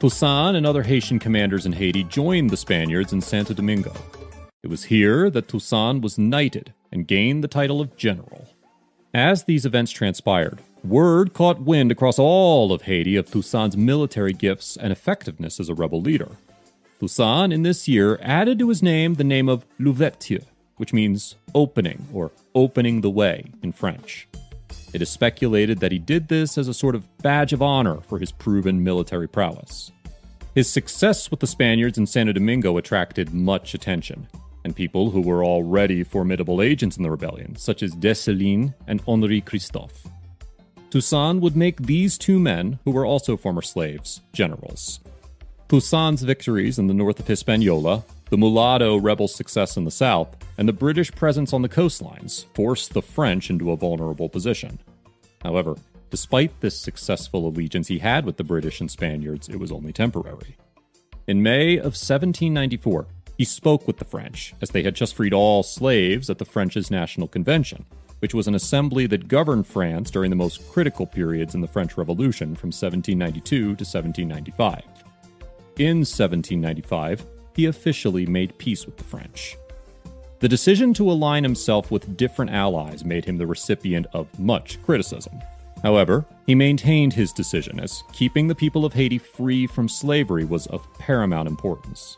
Toussaint 0.00 0.54
and 0.54 0.66
other 0.66 0.82
Haitian 0.82 1.18
commanders 1.18 1.64
in 1.64 1.72
Haiti 1.72 2.04
joined 2.04 2.50
the 2.50 2.58
Spaniards 2.58 3.14
in 3.14 3.22
Santo 3.22 3.54
Domingo. 3.54 3.94
It 4.62 4.68
was 4.68 4.84
here 4.84 5.30
that 5.30 5.48
Toussaint 5.48 6.02
was 6.02 6.18
knighted 6.18 6.74
and 6.92 7.08
gained 7.08 7.42
the 7.42 7.48
title 7.48 7.80
of 7.80 7.96
general. 7.96 8.46
As 9.16 9.44
these 9.44 9.64
events 9.64 9.92
transpired, 9.92 10.58
word 10.84 11.32
caught 11.32 11.62
wind 11.62 11.90
across 11.90 12.18
all 12.18 12.70
of 12.70 12.82
Haiti 12.82 13.16
of 13.16 13.30
Toussaint's 13.30 13.74
military 13.74 14.34
gifts 14.34 14.76
and 14.76 14.92
effectiveness 14.92 15.58
as 15.58 15.70
a 15.70 15.74
rebel 15.74 16.02
leader. 16.02 16.32
Toussaint, 17.00 17.50
in 17.50 17.62
this 17.62 17.88
year, 17.88 18.18
added 18.20 18.58
to 18.58 18.68
his 18.68 18.82
name 18.82 19.14
the 19.14 19.24
name 19.24 19.48
of 19.48 19.64
Louverture, 19.78 20.44
which 20.76 20.92
means 20.92 21.36
opening 21.54 22.06
or 22.12 22.30
opening 22.54 23.00
the 23.00 23.08
way 23.08 23.46
in 23.62 23.72
French. 23.72 24.28
It 24.92 25.00
is 25.00 25.08
speculated 25.08 25.80
that 25.80 25.92
he 25.92 25.98
did 25.98 26.28
this 26.28 26.58
as 26.58 26.68
a 26.68 26.74
sort 26.74 26.94
of 26.94 27.08
badge 27.22 27.54
of 27.54 27.62
honor 27.62 28.02
for 28.02 28.18
his 28.18 28.32
proven 28.32 28.84
military 28.84 29.28
prowess. 29.28 29.92
His 30.54 30.68
success 30.68 31.30
with 31.30 31.40
the 31.40 31.46
Spaniards 31.46 31.96
in 31.96 32.04
Santo 32.04 32.34
Domingo 32.34 32.76
attracted 32.76 33.32
much 33.32 33.72
attention, 33.72 34.28
and 34.66 34.74
people 34.74 35.12
who 35.12 35.20
were 35.20 35.44
already 35.44 36.02
formidable 36.02 36.60
agents 36.60 36.96
in 36.96 37.04
the 37.04 37.10
rebellion, 37.10 37.54
such 37.54 37.84
as 37.84 37.94
Dessalines 37.94 38.74
and 38.88 39.00
Henri 39.06 39.40
Christophe. 39.40 40.08
Toussaint 40.90 41.40
would 41.40 41.56
make 41.56 41.82
these 41.82 42.18
two 42.18 42.40
men, 42.40 42.80
who 42.84 42.90
were 42.90 43.06
also 43.06 43.36
former 43.36 43.62
slaves, 43.62 44.22
generals. 44.32 44.98
Toussaint's 45.68 46.22
victories 46.22 46.80
in 46.80 46.88
the 46.88 46.94
north 46.94 47.20
of 47.20 47.28
Hispaniola, 47.28 48.04
the 48.30 48.36
mulatto 48.36 48.96
rebels' 48.96 49.36
success 49.36 49.76
in 49.76 49.84
the 49.84 49.90
south, 49.92 50.36
and 50.58 50.68
the 50.68 50.72
British 50.72 51.12
presence 51.12 51.52
on 51.52 51.62
the 51.62 51.68
coastlines 51.68 52.46
forced 52.52 52.92
the 52.92 53.02
French 53.02 53.50
into 53.50 53.70
a 53.70 53.76
vulnerable 53.76 54.28
position. 54.28 54.80
However, 55.42 55.76
despite 56.10 56.60
this 56.60 56.76
successful 56.76 57.46
allegiance 57.46 57.86
he 57.86 58.00
had 58.00 58.24
with 58.24 58.36
the 58.36 58.42
British 58.42 58.80
and 58.80 58.90
Spaniards, 58.90 59.48
it 59.48 59.60
was 59.60 59.70
only 59.70 59.92
temporary. 59.92 60.56
In 61.28 61.40
May 61.40 61.76
of 61.76 61.94
1794, 61.94 63.06
he 63.36 63.44
spoke 63.44 63.86
with 63.86 63.98
the 63.98 64.04
French, 64.04 64.54
as 64.62 64.70
they 64.70 64.82
had 64.82 64.94
just 64.94 65.14
freed 65.14 65.32
all 65.32 65.62
slaves 65.62 66.30
at 66.30 66.38
the 66.38 66.44
French's 66.44 66.90
National 66.90 67.28
Convention, 67.28 67.84
which 68.20 68.34
was 68.34 68.48
an 68.48 68.54
assembly 68.54 69.06
that 69.06 69.28
governed 69.28 69.66
France 69.66 70.10
during 70.10 70.30
the 70.30 70.36
most 70.36 70.66
critical 70.70 71.06
periods 71.06 71.54
in 71.54 71.60
the 71.60 71.68
French 71.68 71.96
Revolution 71.96 72.54
from 72.54 72.68
1792 72.68 73.58
to 73.58 73.66
1795. 73.84 74.82
In 75.78 75.98
1795, 75.98 77.26
he 77.54 77.66
officially 77.66 78.26
made 78.26 78.56
peace 78.58 78.86
with 78.86 78.96
the 78.96 79.04
French. 79.04 79.56
The 80.38 80.48
decision 80.48 80.92
to 80.94 81.10
align 81.10 81.42
himself 81.42 81.90
with 81.90 82.16
different 82.16 82.50
allies 82.50 83.04
made 83.04 83.24
him 83.24 83.38
the 83.38 83.46
recipient 83.46 84.06
of 84.12 84.38
much 84.38 84.82
criticism. 84.82 85.40
However, 85.82 86.24
he 86.46 86.54
maintained 86.54 87.12
his 87.12 87.32
decision 87.32 87.80
as 87.80 88.02
keeping 88.12 88.46
the 88.46 88.54
people 88.54 88.84
of 88.84 88.92
Haiti 88.92 89.18
free 89.18 89.66
from 89.66 89.88
slavery 89.88 90.44
was 90.44 90.66
of 90.68 90.86
paramount 90.98 91.48
importance. 91.48 92.16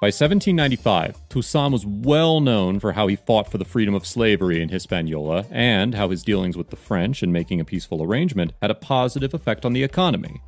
By 0.00 0.06
1795, 0.06 1.28
Toussaint 1.28 1.72
was 1.72 1.84
well 1.84 2.40
known 2.40 2.80
for 2.80 2.92
how 2.92 3.06
he 3.06 3.16
fought 3.16 3.50
for 3.50 3.58
the 3.58 3.66
freedom 3.66 3.94
of 3.94 4.06
slavery 4.06 4.62
in 4.62 4.70
Hispaniola 4.70 5.44
and 5.50 5.94
how 5.94 6.08
his 6.08 6.22
dealings 6.22 6.56
with 6.56 6.70
the 6.70 6.76
French 6.76 7.22
in 7.22 7.30
making 7.30 7.60
a 7.60 7.66
peaceful 7.66 8.02
arrangement 8.02 8.54
had 8.62 8.70
a 8.70 8.74
positive 8.74 9.34
effect 9.34 9.66
on 9.66 9.74
the 9.74 9.82
economy. 9.82 10.40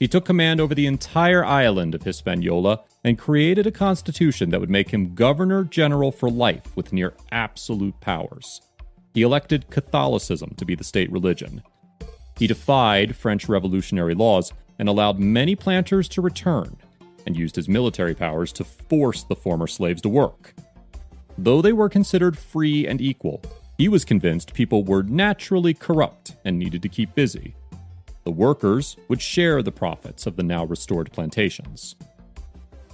He 0.00 0.08
took 0.08 0.24
command 0.24 0.60
over 0.60 0.74
the 0.74 0.88
entire 0.88 1.44
island 1.44 1.94
of 1.94 2.02
Hispaniola 2.02 2.80
and 3.04 3.16
created 3.16 3.64
a 3.64 3.70
constitution 3.70 4.50
that 4.50 4.58
would 4.58 4.70
make 4.70 4.90
him 4.90 5.14
governor 5.14 5.62
general 5.62 6.10
for 6.10 6.28
life 6.28 6.76
with 6.76 6.92
near 6.92 7.14
absolute 7.30 8.00
powers. 8.00 8.60
He 9.14 9.22
elected 9.22 9.70
Catholicism 9.70 10.54
to 10.56 10.64
be 10.64 10.74
the 10.74 10.82
state 10.82 11.12
religion. 11.12 11.62
He 12.36 12.48
defied 12.48 13.14
French 13.14 13.48
revolutionary 13.48 14.16
laws 14.16 14.52
and 14.80 14.88
allowed 14.88 15.20
many 15.20 15.54
planters 15.54 16.08
to 16.08 16.20
return, 16.20 16.76
and 17.26 17.36
used 17.36 17.56
his 17.56 17.68
military 17.68 18.14
powers 18.14 18.52
to 18.52 18.64
force 18.64 19.22
the 19.22 19.36
former 19.36 19.66
slaves 19.66 20.02
to 20.02 20.08
work. 20.08 20.54
Though 21.38 21.62
they 21.62 21.72
were 21.72 21.88
considered 21.88 22.36
free 22.36 22.86
and 22.86 23.00
equal, 23.00 23.42
he 23.78 23.88
was 23.88 24.04
convinced 24.04 24.52
people 24.52 24.84
were 24.84 25.02
naturally 25.02 25.72
corrupt 25.72 26.36
and 26.44 26.58
needed 26.58 26.82
to 26.82 26.88
keep 26.88 27.14
busy. 27.14 27.54
The 28.24 28.30
workers 28.30 28.96
would 29.08 29.22
share 29.22 29.62
the 29.62 29.72
profits 29.72 30.26
of 30.26 30.36
the 30.36 30.42
now 30.42 30.64
restored 30.64 31.10
plantations. 31.12 31.96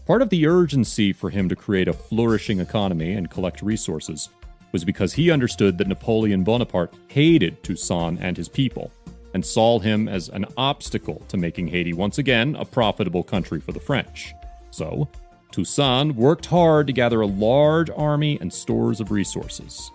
Part 0.07 0.23
of 0.23 0.31
the 0.31 0.47
urgency 0.47 1.13
for 1.13 1.31
him 1.31 1.49
to 1.49 1.57
create 1.57 1.89
a 1.89 1.93
flourishing 1.93 2.61
economy 2.61 3.15
and 3.15 3.29
collect 3.29 3.63
resources 3.63 4.29
was 4.71 4.85
because 4.85 5.13
he 5.13 5.33
understood 5.33 5.79
that 5.79 5.89
Napoleon 5.89 6.45
Bonaparte 6.45 6.95
hated 7.09 7.63
Toussaint 7.65 8.21
and 8.21 8.37
his 8.37 8.49
people, 8.49 8.93
and 9.37 9.45
saw 9.45 9.79
him 9.79 10.09
as 10.09 10.31
an 10.31 10.47
obstacle 10.57 11.23
to 11.29 11.37
making 11.37 11.69
Haiti 11.69 11.93
once 11.93 12.17
again 12.17 12.57
a 12.57 12.65
profitable 12.65 13.23
country 13.23 13.61
for 13.61 13.73
the 13.73 13.79
French. 13.79 14.33
So, 14.71 15.11
Toussaint 15.53 16.15
worked 16.15 16.47
hard 16.47 16.87
to 16.87 16.95
gather 16.95 17.21
a 17.21 17.27
large 17.27 17.91
army 17.91 18.39
and 18.41 18.51
stores 18.51 18.99
of 18.99 19.11
resources. 19.11 19.91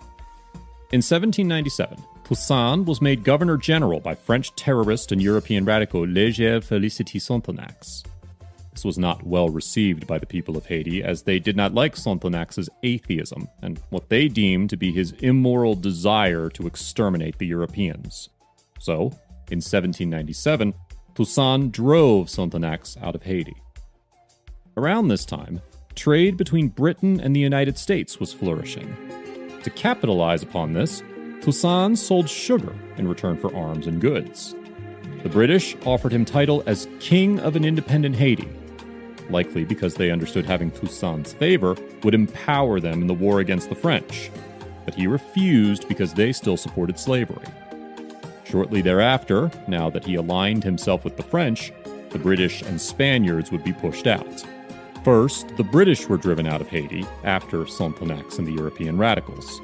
In 0.91 1.01
1797, 1.01 1.97
Toussaint 2.23 2.85
was 2.85 3.01
made 3.01 3.23
Governor 3.23 3.57
General 3.57 3.99
by 3.99 4.13
French 4.13 4.55
terrorist 4.55 5.11
and 5.11 5.19
European 5.19 5.65
radical 5.65 6.01
Léger 6.01 6.59
Félicité 6.59 7.19
Sonthonax. 7.19 8.03
This 8.73 8.85
was 8.85 8.99
not 8.99 9.25
well 9.25 9.49
received 9.49 10.05
by 10.05 10.19
the 10.19 10.27
people 10.27 10.55
of 10.55 10.67
Haiti, 10.67 11.01
as 11.03 11.23
they 11.23 11.39
did 11.39 11.57
not 11.57 11.73
like 11.73 11.95
Sonthonax's 11.95 12.69
atheism 12.83 13.47
and 13.63 13.79
what 13.89 14.09
they 14.09 14.27
deemed 14.27 14.69
to 14.69 14.77
be 14.77 14.91
his 14.91 15.13
immoral 15.13 15.73
desire 15.73 16.47
to 16.51 16.67
exterminate 16.67 17.39
the 17.39 17.47
Europeans. 17.47 18.29
So, 18.81 19.11
in 19.51 19.57
1797, 19.57 20.73
Toussaint 21.13 21.71
drove 21.71 22.27
Sonthonax 22.27 23.01
out 23.03 23.15
of 23.15 23.23
Haiti. 23.23 23.55
Around 24.77 25.09
this 25.09 25.25
time, 25.25 25.61
trade 25.93 26.37
between 26.37 26.69
Britain 26.69 27.19
and 27.19 27.35
the 27.35 27.41
United 27.41 27.77
States 27.77 28.19
was 28.19 28.31
flourishing. 28.33 28.95
To 29.63 29.69
capitalize 29.69 30.41
upon 30.41 30.73
this, 30.73 31.03
Toussaint 31.41 31.97
sold 31.97 32.29
sugar 32.29 32.73
in 32.97 33.07
return 33.07 33.35
for 33.37 33.53
arms 33.55 33.87
and 33.87 33.99
goods. 33.99 34.55
The 35.23 35.29
British 35.29 35.75
offered 35.85 36.13
him 36.13 36.25
title 36.25 36.63
as 36.65 36.87
King 36.99 37.39
of 37.41 37.55
an 37.55 37.65
independent 37.65 38.15
Haiti. 38.15 38.47
likely 39.31 39.63
because 39.63 39.95
they 39.95 40.11
understood 40.11 40.45
having 40.45 40.71
Toussaint's 40.71 41.33
favor 41.33 41.75
would 42.03 42.13
empower 42.13 42.79
them 42.79 43.01
in 43.01 43.07
the 43.07 43.13
war 43.13 43.39
against 43.39 43.69
the 43.69 43.75
French. 43.75 44.29
But 44.85 44.95
he 44.95 45.07
refused 45.07 45.87
because 45.87 46.13
they 46.13 46.31
still 46.33 46.57
supported 46.57 46.99
slavery. 46.99 47.45
Shortly 48.51 48.81
thereafter, 48.81 49.49
now 49.69 49.89
that 49.91 50.05
he 50.05 50.15
aligned 50.15 50.65
himself 50.65 51.05
with 51.05 51.15
the 51.15 51.23
French, 51.23 51.71
the 52.09 52.19
British 52.19 52.61
and 52.61 52.81
Spaniards 52.81 53.49
would 53.49 53.63
be 53.63 53.71
pushed 53.71 54.07
out. 54.07 54.43
First, 55.05 55.55
the 55.55 55.63
British 55.63 56.09
were 56.09 56.17
driven 56.17 56.45
out 56.45 56.59
of 56.59 56.67
Haiti 56.67 57.05
after 57.23 57.59
Sonthonax 57.59 58.39
and 58.39 58.45
the 58.45 58.51
European 58.51 58.97
radicals. 58.97 59.61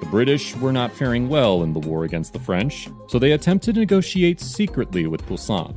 The 0.00 0.06
British 0.06 0.56
were 0.56 0.72
not 0.72 0.90
faring 0.90 1.28
well 1.28 1.62
in 1.62 1.74
the 1.74 1.80
war 1.80 2.04
against 2.04 2.32
the 2.32 2.38
French, 2.38 2.88
so 3.08 3.18
they 3.18 3.32
attempted 3.32 3.74
to 3.74 3.80
negotiate 3.80 4.40
secretly 4.40 5.06
with 5.06 5.26
Toussaint. 5.26 5.76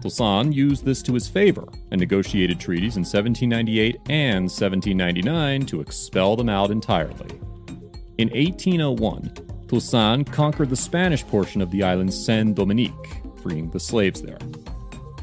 Toussaint 0.00 0.54
used 0.54 0.86
this 0.86 1.02
to 1.02 1.12
his 1.12 1.28
favor 1.28 1.68
and 1.90 2.00
negotiated 2.00 2.58
treaties 2.58 2.96
in 2.96 3.02
1798 3.02 3.96
and 4.08 4.44
1799 4.44 5.66
to 5.66 5.82
expel 5.82 6.34
them 6.34 6.48
out 6.48 6.70
entirely. 6.70 7.38
In 8.16 8.30
1801, 8.30 9.43
Toussaint 9.68 10.30
conquered 10.30 10.70
the 10.70 10.76
Spanish 10.76 11.26
portion 11.26 11.62
of 11.62 11.70
the 11.70 11.82
island 11.82 12.12
Saint 12.12 12.54
Dominique, 12.54 13.22
freeing 13.42 13.70
the 13.70 13.80
slaves 13.80 14.22
there. 14.22 14.38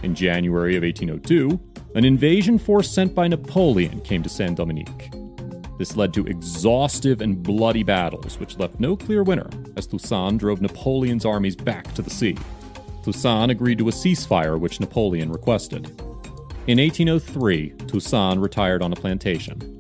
In 0.03 0.15
January 0.15 0.75
of 0.75 0.83
1802, 0.83 1.59
an 1.95 2.05
invasion 2.05 2.57
force 2.57 2.89
sent 2.89 3.13
by 3.13 3.27
Napoleon 3.27 4.01
came 4.01 4.23
to 4.23 4.29
Saint 4.29 4.57
Dominique. 4.57 5.11
This 5.77 5.97
led 5.97 6.13
to 6.13 6.25
exhaustive 6.25 7.21
and 7.21 7.41
bloody 7.41 7.83
battles, 7.83 8.39
which 8.39 8.57
left 8.57 8.79
no 8.79 8.95
clear 8.95 9.23
winner, 9.23 9.49
as 9.75 9.87
Toussaint 9.87 10.37
drove 10.37 10.61
Napoleon's 10.61 11.25
armies 11.25 11.55
back 11.55 11.93
to 11.95 12.01
the 12.01 12.09
sea. 12.09 12.37
Toussaint 13.03 13.51
agreed 13.51 13.79
to 13.79 13.89
a 13.89 13.91
ceasefire 13.91 14.59
which 14.59 14.79
Napoleon 14.79 15.31
requested. 15.31 15.85
In 16.67 16.77
1803, 16.77 17.71
Toussaint 17.87 18.39
retired 18.39 18.83
on 18.83 18.93
a 18.93 18.95
plantation. 18.95 19.70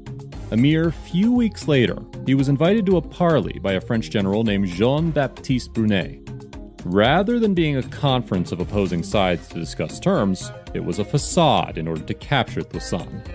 A 0.51 0.57
mere 0.57 0.91
few 0.91 1.31
weeks 1.31 1.69
later, 1.69 1.95
he 2.25 2.35
was 2.35 2.49
invited 2.49 2.85
to 2.85 2.97
a 2.97 3.01
parley 3.01 3.57
by 3.59 3.71
a 3.71 3.79
French 3.79 4.09
general 4.09 4.43
named 4.43 4.67
Jean 4.67 5.09
Baptiste 5.09 5.71
Brunet. 5.73 6.19
Rather 6.83 7.39
than 7.39 7.53
being 7.53 7.77
a 7.77 7.83
conference 7.83 8.51
of 8.51 8.59
opposing 8.59 9.01
sides 9.01 9.47
to 9.47 9.59
discuss 9.59 9.97
terms, 9.97 10.51
it 10.73 10.83
was 10.83 10.99
a 10.99 11.05
facade 11.05 11.77
in 11.77 11.87
order 11.87 12.03
to 12.03 12.13
capture 12.13 12.63
Toussaint. 12.63 13.27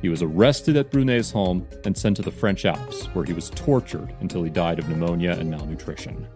He 0.00 0.08
was 0.08 0.22
arrested 0.22 0.78
at 0.78 0.90
Brunet's 0.90 1.30
home 1.30 1.68
and 1.84 1.94
sent 1.94 2.16
to 2.16 2.22
the 2.22 2.30
French 2.30 2.64
Alps, 2.64 3.08
where 3.08 3.26
he 3.26 3.34
was 3.34 3.50
tortured 3.50 4.14
until 4.20 4.42
he 4.42 4.48
died 4.48 4.78
of 4.78 4.88
pneumonia 4.88 5.32
and 5.32 5.50
malnutrition. 5.50 6.26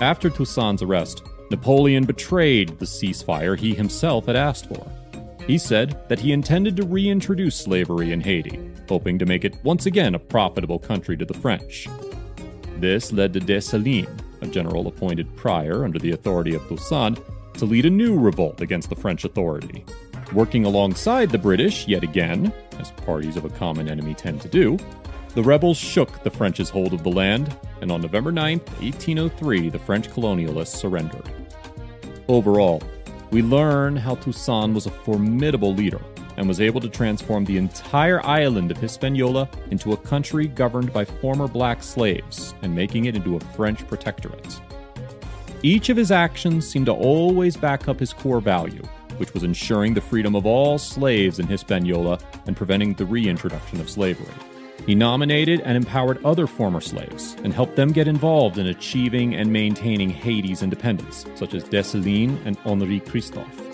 After 0.00 0.30
Toussaint's 0.30 0.80
arrest, 0.80 1.24
Napoleon 1.50 2.04
betrayed 2.04 2.78
the 2.78 2.86
ceasefire 2.86 3.58
he 3.58 3.74
himself 3.74 4.24
had 4.24 4.36
asked 4.36 4.66
for. 4.66 4.90
He 5.46 5.58
said 5.58 6.08
that 6.08 6.20
he 6.20 6.32
intended 6.32 6.76
to 6.76 6.86
reintroduce 6.86 7.56
slavery 7.56 8.12
in 8.12 8.20
Haiti, 8.22 8.70
hoping 8.90 9.20
to 9.20 9.24
make 9.24 9.44
it 9.44 9.56
once 9.62 9.86
again 9.86 10.16
a 10.16 10.18
profitable 10.18 10.80
country 10.80 11.16
to 11.16 11.24
the 11.24 11.32
French. 11.32 11.86
This 12.78 13.12
led 13.12 13.32
to 13.34 13.40
Dessalines, 13.40 14.08
a 14.40 14.48
general 14.48 14.88
appointed 14.88 15.36
prior 15.36 15.84
under 15.84 16.00
the 16.00 16.10
authority 16.10 16.54
of 16.56 16.62
Toussaint, 16.62 17.22
to 17.54 17.64
lead 17.66 17.86
a 17.86 17.90
new 17.90 18.18
revolt 18.18 18.60
against 18.60 18.90
the 18.90 18.96
French 18.96 19.24
authority. 19.24 19.84
Working 20.32 20.64
alongside 20.64 21.30
the 21.30 21.38
British 21.38 21.86
yet 21.86 22.02
again, 22.02 22.52
as 22.80 22.90
parties 22.90 23.36
of 23.36 23.44
a 23.44 23.50
common 23.50 23.88
enemy 23.88 24.12
tend 24.12 24.40
to 24.40 24.48
do, 24.48 24.76
the 25.36 25.42
rebels 25.44 25.78
shook 25.78 26.24
the 26.24 26.30
French's 26.30 26.68
hold 26.68 26.92
of 26.92 27.04
the 27.04 27.12
land, 27.12 27.56
and 27.80 27.92
on 27.92 28.00
November 28.00 28.32
9, 28.32 28.58
1803, 28.58 29.68
the 29.68 29.78
French 29.78 30.10
colonialists 30.10 30.74
surrendered. 30.74 31.30
Overall, 32.26 32.82
we 33.30 33.40
learn 33.40 33.94
how 33.94 34.16
Toussaint 34.16 34.74
was 34.74 34.86
a 34.86 34.90
formidable 34.90 35.72
leader 35.72 36.00
and 36.40 36.48
was 36.48 36.58
able 36.58 36.80
to 36.80 36.88
transform 36.88 37.44
the 37.44 37.58
entire 37.58 38.24
island 38.24 38.70
of 38.70 38.78
Hispaniola 38.78 39.46
into 39.70 39.92
a 39.92 39.96
country 39.98 40.46
governed 40.48 40.90
by 40.90 41.04
former 41.04 41.46
black 41.46 41.82
slaves 41.82 42.54
and 42.62 42.74
making 42.74 43.04
it 43.04 43.14
into 43.14 43.36
a 43.36 43.40
French 43.40 43.86
protectorate. 43.86 44.58
Each 45.62 45.90
of 45.90 45.98
his 45.98 46.10
actions 46.10 46.66
seemed 46.66 46.86
to 46.86 46.92
always 46.92 47.58
back 47.58 47.88
up 47.88 48.00
his 48.00 48.14
core 48.14 48.40
value, 48.40 48.82
which 49.18 49.34
was 49.34 49.42
ensuring 49.42 49.92
the 49.92 50.00
freedom 50.00 50.34
of 50.34 50.46
all 50.46 50.78
slaves 50.78 51.38
in 51.38 51.46
Hispaniola 51.46 52.18
and 52.46 52.56
preventing 52.56 52.94
the 52.94 53.04
reintroduction 53.04 53.78
of 53.78 53.90
slavery. 53.90 54.32
He 54.86 54.94
nominated 54.94 55.60
and 55.60 55.76
empowered 55.76 56.24
other 56.24 56.46
former 56.46 56.80
slaves 56.80 57.36
and 57.44 57.52
helped 57.52 57.76
them 57.76 57.92
get 57.92 58.08
involved 58.08 58.56
in 58.56 58.68
achieving 58.68 59.34
and 59.34 59.52
maintaining 59.52 60.08
Haiti's 60.08 60.62
independence, 60.62 61.26
such 61.34 61.52
as 61.52 61.64
Dessalines 61.64 62.40
and 62.46 62.56
Henri 62.64 63.00
Christophe. 63.00 63.69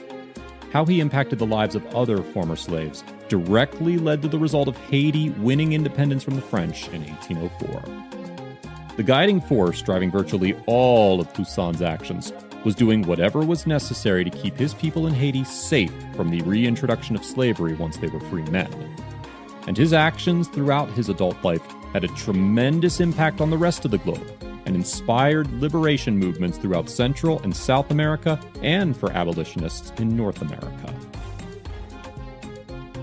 How 0.72 0.84
he 0.84 1.00
impacted 1.00 1.38
the 1.38 1.46
lives 1.46 1.74
of 1.74 1.86
other 1.94 2.22
former 2.22 2.56
slaves 2.56 3.04
directly 3.28 3.98
led 3.98 4.22
to 4.22 4.28
the 4.28 4.38
result 4.38 4.68
of 4.68 4.76
Haiti 4.76 5.30
winning 5.30 5.72
independence 5.72 6.22
from 6.22 6.36
the 6.36 6.42
French 6.42 6.88
in 6.88 7.02
1804. 7.04 8.96
The 8.96 9.02
guiding 9.02 9.40
force 9.40 9.82
driving 9.82 10.10
virtually 10.10 10.54
all 10.66 11.20
of 11.20 11.32
Toussaint's 11.32 11.82
actions 11.82 12.32
was 12.64 12.74
doing 12.74 13.02
whatever 13.02 13.40
was 13.40 13.66
necessary 13.66 14.24
to 14.24 14.30
keep 14.30 14.56
his 14.56 14.74
people 14.74 15.06
in 15.06 15.14
Haiti 15.14 15.44
safe 15.44 15.92
from 16.14 16.30
the 16.30 16.40
reintroduction 16.42 17.16
of 17.16 17.24
slavery 17.24 17.74
once 17.74 17.96
they 17.98 18.08
were 18.08 18.20
free 18.20 18.44
men 18.44 18.96
and 19.66 19.76
his 19.76 19.92
actions 19.92 20.48
throughout 20.48 20.88
his 20.90 21.08
adult 21.08 21.42
life 21.44 21.62
had 21.92 22.04
a 22.04 22.08
tremendous 22.08 23.00
impact 23.00 23.40
on 23.40 23.50
the 23.50 23.58
rest 23.58 23.84
of 23.84 23.90
the 23.90 23.98
globe 23.98 24.45
and 24.66 24.74
inspired 24.74 25.50
liberation 25.52 26.18
movements 26.18 26.58
throughout 26.58 26.90
Central 26.90 27.40
and 27.42 27.56
South 27.56 27.90
America 27.90 28.38
and 28.62 28.96
for 28.96 29.10
abolitionists 29.12 29.92
in 29.98 30.16
North 30.16 30.42
America. 30.42 30.94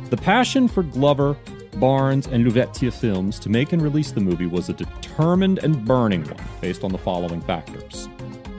The 0.09 0.17
passion 0.17 0.67
for 0.67 0.83
Glover, 0.83 1.35
Barnes, 1.77 2.27
and 2.27 2.43
Louverture 2.43 2.91
films 2.91 3.39
to 3.39 3.49
make 3.49 3.73
and 3.73 3.81
release 3.81 4.11
the 4.11 4.21
movie 4.21 4.45
was 4.45 4.69
a 4.69 4.73
determined 4.73 5.57
and 5.59 5.83
burning 5.85 6.23
one 6.25 6.43
based 6.61 6.83
on 6.83 6.91
the 6.91 6.97
following 6.99 7.41
factors. 7.41 8.07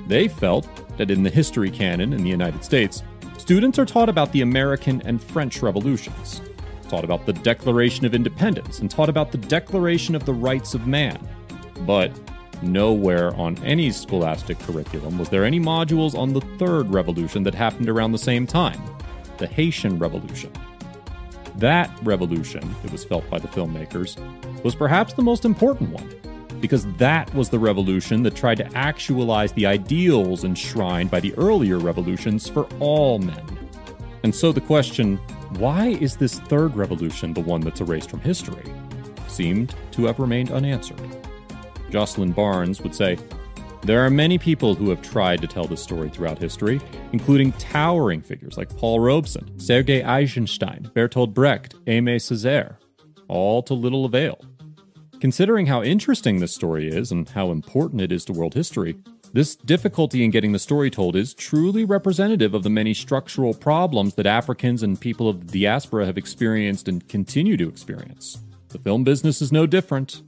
They 0.09 0.27
felt 0.27 0.69
that 0.97 1.11
in 1.11 1.23
the 1.23 1.31
history 1.31 1.71
canon 1.71 2.13
in 2.13 2.23
the 2.23 2.29
United 2.29 2.65
States, 2.65 3.03
students 3.39 3.79
are 3.79 3.87
taught 3.87 4.09
about 4.09 4.33
the 4.33 4.41
American 4.41 5.01
and 5.03 5.23
French 5.23 5.63
revolutions, 5.63 6.41
taught 6.89 7.05
about 7.05 7.27
the 7.27 7.33
Declaration 7.33 8.05
of 8.05 8.15
Independence, 8.15 8.81
and 8.81 8.91
taught 8.91 9.09
about 9.09 9.33
the 9.33 9.39
Declaration 9.39 10.15
of 10.15 10.25
the 10.25 10.35
Rights 10.35 10.75
of 10.75 10.87
Man. 10.87 11.19
But 11.87 12.11
nowhere 12.63 13.35
on 13.37 13.57
any 13.65 13.91
scholastic 13.91 14.59
curriculum 14.61 15.19
was 15.19 15.29
there 15.29 15.45
any 15.45 15.61
modules 15.61 16.15
on 16.15 16.33
the 16.33 16.41
third 16.59 16.93
revolution 16.93 17.43
that 17.43 17.55
happened 17.55 17.89
around 17.89 18.13
the 18.13 18.19
same 18.19 18.47
time 18.47 18.81
the 19.39 19.47
Haitian 19.47 19.99
Revolution. 19.99 20.53
That 21.57 21.91
revolution, 22.03 22.75
it 22.85 22.91
was 22.91 23.05
felt 23.05 23.29
by 23.31 23.39
the 23.39 23.49
filmmakers, 23.49 24.17
was 24.63 24.75
perhaps 24.75 25.13
the 25.13 25.23
most 25.23 25.45
important 25.45 25.91
one, 25.91 26.09
because 26.61 26.87
that 26.95 27.33
was 27.35 27.49
the 27.49 27.59
revolution 27.59 28.23
that 28.25 28.35
tried 28.35 28.59
to 28.59 28.77
actualize 28.77 29.53
the 29.53 29.67
ideals 29.67 30.45
enshrined 30.45 31.11
by 31.11 31.21
the 31.21 31.35
earlier 31.37 31.79
revolutions 31.79 32.49
for 32.49 32.67
all 32.81 33.19
men. 33.19 33.45
And 34.23 34.35
so 34.35 34.53
the 34.53 34.61
question, 34.61 35.19
why 35.59 35.89
is 35.89 36.17
this 36.17 36.39
third 36.41 36.75
revolution 36.75 37.35
the 37.35 37.41
one 37.41 37.61
that's 37.61 37.81
erased 37.81 38.11
from 38.11 38.21
history? 38.21 38.65
Seemed 39.29 39.75
to 39.93 40.07
have 40.07 40.19
remained 40.19 40.51
unanswered. 40.51 41.01
Joslyn 41.95 42.33
Barnes 42.33 42.81
would 42.81 42.93
say, 42.93 43.17
There 43.83 44.05
are 44.05 44.11
many 44.11 44.37
people 44.37 44.75
who 44.75 44.91
have 44.91 45.01
tried 45.01 45.41
to 45.43 45.47
tell 45.47 45.69
this 45.69 45.81
story 45.81 46.11
throughout 46.11 46.41
history, 46.41 46.81
including 47.13 47.53
towering 47.53 48.21
figures 48.21 48.57
like 48.57 48.77
Paul 48.77 48.99
Robeson, 48.99 49.61
Sergei 49.61 50.03
Eisenstein, 50.03 50.91
Bertolt 50.93 51.33
Brecht, 51.33 51.77
Aimé 51.87 52.17
Césaire, 52.17 52.79
all 53.29 53.63
to 53.63 53.75
little 53.75 54.05
avail. 54.05 54.45
Considering 55.21 55.67
how 55.67 55.85
interesting 55.85 56.41
this 56.41 56.53
story 56.53 56.89
is 56.89 57.13
and 57.13 57.29
how 57.29 57.53
important 57.53 58.01
it 58.01 58.11
is 58.11 58.25
to 58.25 58.33
world 58.33 58.55
history, 58.55 58.97
this 59.33 59.55
difficulty 59.55 60.25
in 60.25 60.33
getting 60.33 60.51
the 60.51 60.59
story 60.59 60.91
told 60.91 61.15
is 61.15 61.33
truly 61.33 61.85
representative 61.85 62.55
of 62.55 62.65
the 62.65 62.71
many 62.71 62.93
structural 62.93 63.55
problems 63.55 64.15
that 64.15 64.27
Africans 64.27 64.83
and 64.83 65.01
people 65.01 65.29
of 65.29 65.47
the 65.47 65.61
diaspora 65.61 66.07
have 66.07 66.19
experienced 66.19 66.89
and 66.89 67.09
continue 67.09 67.57
to 67.57 67.69
experience. 67.69 68.39
The 68.71 68.81
film 68.81 69.05
business 69.05 69.41
is 69.41 69.53
no 69.53 69.65
different. 69.65 70.23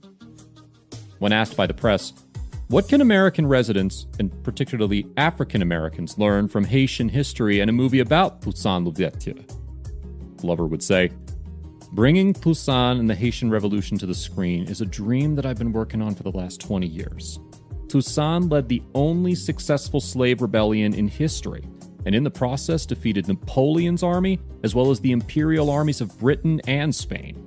When 1.19 1.33
asked 1.33 1.57
by 1.57 1.67
the 1.67 1.75
press, 1.75 2.13
what 2.69 2.89
can 2.89 3.01
American 3.01 3.47
residents, 3.47 4.07
and 4.19 4.33
particularly 4.43 5.07
African 5.17 5.63
Americans, 5.63 6.19
learn 6.19 6.49
from 6.49 6.65
Haitian 6.65 7.09
history 7.09 7.61
and 7.61 7.71
a 7.71 7.73
movie 7.73 8.01
about 8.01 8.43
Toussaint 8.43 8.85
Louverture? 8.85 9.45
Glover 10.37 10.67
would 10.67 10.83
say, 10.83 11.11
Bringing 11.93 12.35
Toussaint 12.35 12.99
and 12.99 13.09
the 13.09 13.15
Haitian 13.15 13.51
Revolution 13.51 13.97
to 13.99 14.07
the 14.07 14.15
screen 14.15 14.65
is 14.65 14.81
a 14.81 14.87
dream 14.87 15.37
that 15.37 15.47
I've 15.47 15.59
been 15.59 15.73
working 15.73 16.03
on 16.03 16.15
for 16.15 16.25
the 16.25 16.33
last 16.33 16.61
20 16.61 16.87
years. 16.87 17.39
Toussaint 17.89 18.51
led 18.51 18.69
the 18.69 18.83
only 18.95 19.37
successful 19.37 20.01
slave 20.01 20.43
rebellion 20.43 20.93
in 20.93 21.07
history, 21.07 21.65
and 22.05 22.17
in 22.17 22.25
the 22.25 22.31
process 22.31 22.85
defeated 22.85 23.29
Napoleon's 23.29 24.03
army 24.03 24.41
as 24.65 24.75
well 24.75 24.91
as 24.91 24.99
the 24.99 25.13
imperial 25.13 25.71
armies 25.71 26.01
of 26.01 26.19
Britain 26.19 26.61
and 26.67 26.93
Spain. 26.93 27.46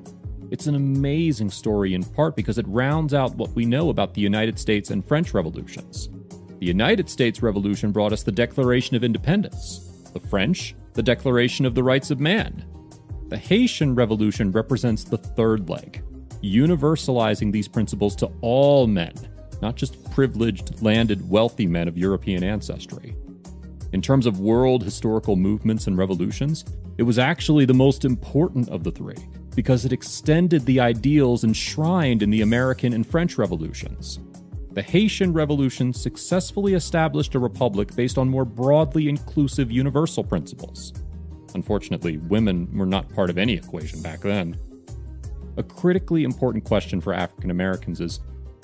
It's 0.51 0.65
an 0.65 0.73
amazing 0.73 1.51
story 1.51 1.93
in 1.93 2.03
part 2.03 2.35
because 2.35 2.57
it 2.57 2.67
rounds 2.67 3.13
out 3.13 3.35
what 3.35 3.51
we 3.51 3.65
know 3.65 3.89
about 3.89 4.15
the 4.15 4.21
United 4.21 4.57
States 4.57 4.89
and 4.89 5.05
French 5.05 5.35
revolutions. 5.35 6.09
The 6.59 6.65
United 6.65 7.07
States 7.07 7.43
Revolution 7.43 7.91
brought 7.91 8.13
us 8.13 8.23
the 8.23 8.31
Declaration 8.31 8.95
of 8.95 9.03
Independence, 9.03 10.09
the 10.11 10.19
French, 10.19 10.75
the 10.93 11.03
Declaration 11.03 11.67
of 11.67 11.75
the 11.75 11.83
Rights 11.83 12.09
of 12.09 12.19
Man. 12.19 12.65
The 13.27 13.37
Haitian 13.37 13.93
Revolution 13.93 14.51
represents 14.51 15.03
the 15.03 15.19
third 15.19 15.69
leg, 15.69 16.03
universalizing 16.41 17.51
these 17.51 17.67
principles 17.67 18.15
to 18.15 18.31
all 18.41 18.87
men, 18.87 19.13
not 19.61 19.75
just 19.75 20.03
privileged, 20.11 20.81
landed, 20.81 21.29
wealthy 21.29 21.67
men 21.67 21.87
of 21.87 21.95
European 21.95 22.43
ancestry. 22.43 23.15
In 23.93 24.01
terms 24.01 24.25
of 24.25 24.39
world 24.39 24.83
historical 24.83 25.35
movements 25.35 25.85
and 25.85 25.95
revolutions, 25.95 26.65
it 26.97 27.03
was 27.03 27.19
actually 27.19 27.65
the 27.65 27.73
most 27.75 28.03
important 28.03 28.67
of 28.69 28.83
the 28.83 28.91
three 28.91 29.15
because 29.59 29.83
it 29.83 29.91
extended 29.91 30.65
the 30.65 30.79
ideals 30.79 31.43
enshrined 31.43 32.23
in 32.23 32.29
the 32.29 32.43
American 32.43 32.93
and 32.93 33.05
French 33.05 33.37
revolutions. 33.37 34.19
The 34.71 34.81
Haitian 34.81 35.33
Revolution 35.33 35.91
successfully 35.91 36.75
established 36.75 37.35
a 37.35 37.39
republic 37.39 37.93
based 37.93 38.17
on 38.17 38.29
more 38.29 38.45
broadly 38.45 39.09
inclusive 39.09 39.69
universal 39.69 40.23
principles. 40.23 40.93
Unfortunately, 41.55 42.19
women 42.19 42.73
were 42.73 42.85
not 42.85 43.13
part 43.13 43.29
of 43.29 43.37
any 43.37 43.51
equation 43.51 44.01
back 44.01 44.21
then. 44.21 44.57
A 45.57 45.63
critically 45.63 46.23
important 46.23 46.63
question 46.63 47.01
for 47.01 47.13
African 47.13 47.51
Americans 47.51 47.99
is 47.99 48.21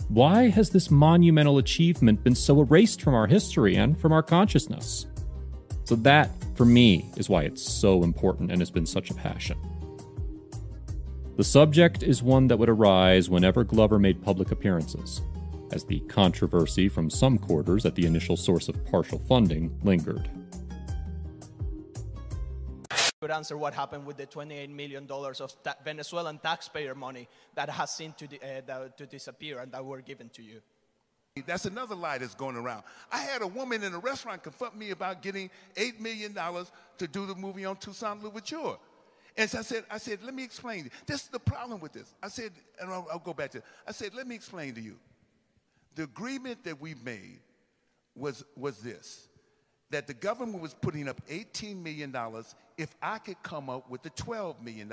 why 0.07 0.47
has 0.47 0.69
this 0.69 0.89
monumental 0.89 1.57
achievement 1.57 2.23
been 2.23 2.35
so 2.35 2.61
erased 2.61 3.01
from 3.01 3.15
our 3.15 3.27
history 3.27 3.75
and 3.75 3.99
from 3.99 4.13
our 4.13 4.23
consciousness? 4.23 5.07
So, 5.83 5.95
that, 5.97 6.29
for 6.55 6.63
me, 6.63 7.11
is 7.17 7.27
why 7.27 7.41
it's 7.41 7.61
so 7.61 8.03
important 8.03 8.49
and 8.49 8.61
has 8.61 8.71
been 8.71 8.85
such 8.85 9.09
a 9.09 9.13
passion. 9.13 9.57
The 11.37 11.43
subject 11.43 12.01
is 12.01 12.23
one 12.23 12.47
that 12.47 12.57
would 12.57 12.69
arise 12.69 13.29
whenever 13.29 13.63
Glover 13.65 13.99
made 13.99 14.21
public 14.23 14.51
appearances, 14.51 15.21
as 15.71 15.83
the 15.83 15.99
controversy 16.01 16.87
from 16.87 17.09
some 17.09 17.37
quarters 17.37 17.85
at 17.85 17.95
the 17.95 18.05
initial 18.05 18.37
source 18.37 18.69
of 18.69 18.85
partial 18.85 19.19
funding 19.19 19.77
lingered. 19.83 20.29
Could 23.21 23.31
answer 23.31 23.57
what 23.57 23.73
happened 23.73 24.05
with 24.05 24.17
the 24.17 24.25
28 24.27 24.69
million 24.69 25.05
dollars 25.07 25.41
of 25.41 25.51
ta- 25.63 25.75
Venezuelan 25.83 26.37
taxpayer 26.37 26.95
money 26.95 27.27
that 27.55 27.69
has 27.69 27.89
seemed 27.93 28.17
to, 28.17 28.27
di- 28.27 28.37
uh, 28.37 28.61
that- 28.65 28.97
to 28.97 29.05
disappear 29.05 29.59
and 29.59 29.71
that 29.71 29.83
were 29.83 30.01
given 30.01 30.29
to 30.29 30.41
you. 30.43 30.61
That's 31.45 31.65
another 31.65 31.95
lie 31.95 32.17
that's 32.17 32.35
going 32.35 32.55
around. 32.55 32.83
I 33.11 33.17
had 33.17 33.41
a 33.41 33.47
woman 33.47 33.83
in 33.83 33.93
a 33.93 33.99
restaurant 33.99 34.41
confront 34.41 34.77
me 34.77 34.91
about 34.91 35.21
getting 35.21 35.49
$8 35.75 35.99
million 35.99 36.33
to 36.33 37.07
do 37.07 37.25
the 37.25 37.35
movie 37.35 37.65
on 37.65 37.75
Toussaint 37.75 38.23
Louverture. 38.23 38.77
And 39.37 39.49
so 39.49 39.59
I 39.59 39.61
said, 39.63 39.83
I 39.91 39.97
said, 39.97 40.19
let 40.23 40.33
me 40.33 40.43
explain. 40.43 40.89
This 41.05 41.23
is 41.23 41.27
the 41.27 41.39
problem 41.39 41.81
with 41.81 41.91
this. 41.91 42.13
I 42.23 42.29
said, 42.29 42.51
and 42.79 42.89
I'll, 42.89 43.07
I'll 43.11 43.19
go 43.19 43.33
back 43.33 43.51
to 43.51 43.57
it. 43.57 43.65
I 43.87 43.91
said, 43.91 44.13
let 44.15 44.27
me 44.27 44.35
explain 44.35 44.75
to 44.75 44.81
you. 44.81 44.95
The 45.95 46.03
agreement 46.03 46.63
that 46.63 46.79
we 46.79 46.95
made 47.03 47.39
was, 48.15 48.43
was 48.55 48.79
this 48.79 49.27
that 49.91 50.07
the 50.07 50.13
government 50.13 50.61
was 50.61 50.73
putting 50.73 51.07
up 51.07 51.21
$18 51.29 51.81
million 51.81 52.13
if 52.77 52.93
I 53.01 53.19
could 53.19 53.41
come 53.43 53.69
up 53.69 53.89
with 53.89 54.01
the 54.01 54.09
$12 54.09 54.61
million. 54.61 54.91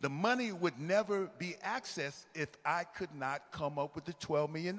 The 0.00 0.10
money 0.10 0.52
would 0.52 0.78
never 0.78 1.30
be 1.38 1.54
accessed 1.64 2.26
if 2.34 2.48
I 2.64 2.84
could 2.84 3.14
not 3.14 3.42
come 3.52 3.78
up 3.78 3.94
with 3.94 4.04
the 4.04 4.12
$12 4.14 4.52
million. 4.52 4.78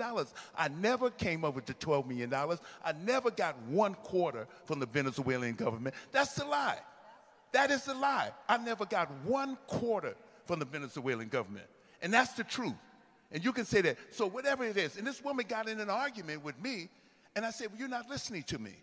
I 0.55 0.67
never 0.67 1.09
came 1.09 1.43
up 1.43 1.55
with 1.55 1.65
the 1.65 1.73
$12 1.73 2.07
million. 2.07 2.33
I 2.33 2.93
never 3.03 3.31
got 3.31 3.59
one 3.63 3.95
quarter 3.95 4.47
from 4.65 4.79
the 4.79 4.85
Venezuelan 4.85 5.55
government. 5.55 5.95
That's 6.11 6.35
the 6.35 6.45
lie. 6.45 6.79
That 7.53 7.71
is 7.71 7.87
a 7.87 7.93
lie. 7.93 8.31
I 8.49 8.57
never 8.57 8.85
got 8.85 9.09
one 9.23 9.57
quarter 9.67 10.15
from 10.45 10.59
the 10.59 10.65
Venezuelan 10.65 11.29
government. 11.29 11.67
And 12.01 12.13
that's 12.13 12.33
the 12.33 12.43
truth. 12.43 12.73
And 13.31 13.43
you 13.43 13.53
can 13.53 13.65
say 13.65 13.81
that. 13.81 13.97
So, 14.11 14.27
whatever 14.27 14.65
it 14.65 14.75
is. 14.75 14.97
And 14.97 15.07
this 15.07 15.23
woman 15.23 15.45
got 15.47 15.69
in 15.69 15.79
an 15.79 15.89
argument 15.89 16.43
with 16.43 16.61
me, 16.61 16.89
and 17.35 17.45
I 17.45 17.51
said, 17.51 17.69
Well, 17.69 17.79
you're 17.79 17.87
not 17.87 18.09
listening 18.09 18.43
to 18.43 18.59
me. 18.59 18.75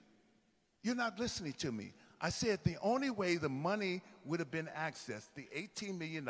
You're 0.83 0.97
not 0.97 1.19
listening 1.19 1.53
to 1.59 1.71
me. 1.71 1.93
I 2.21 2.31
said 2.31 2.61
the 2.65 2.77
only 2.83 3.11
way 3.11 3.37
the 3.37 3.49
money 3.49 4.03
would 4.25 4.41
have 4.41 4.51
been 4.51 4.69
accessed, 4.77 5.29
the 5.35 5.49
$18 5.57 5.99
million 5.99 6.29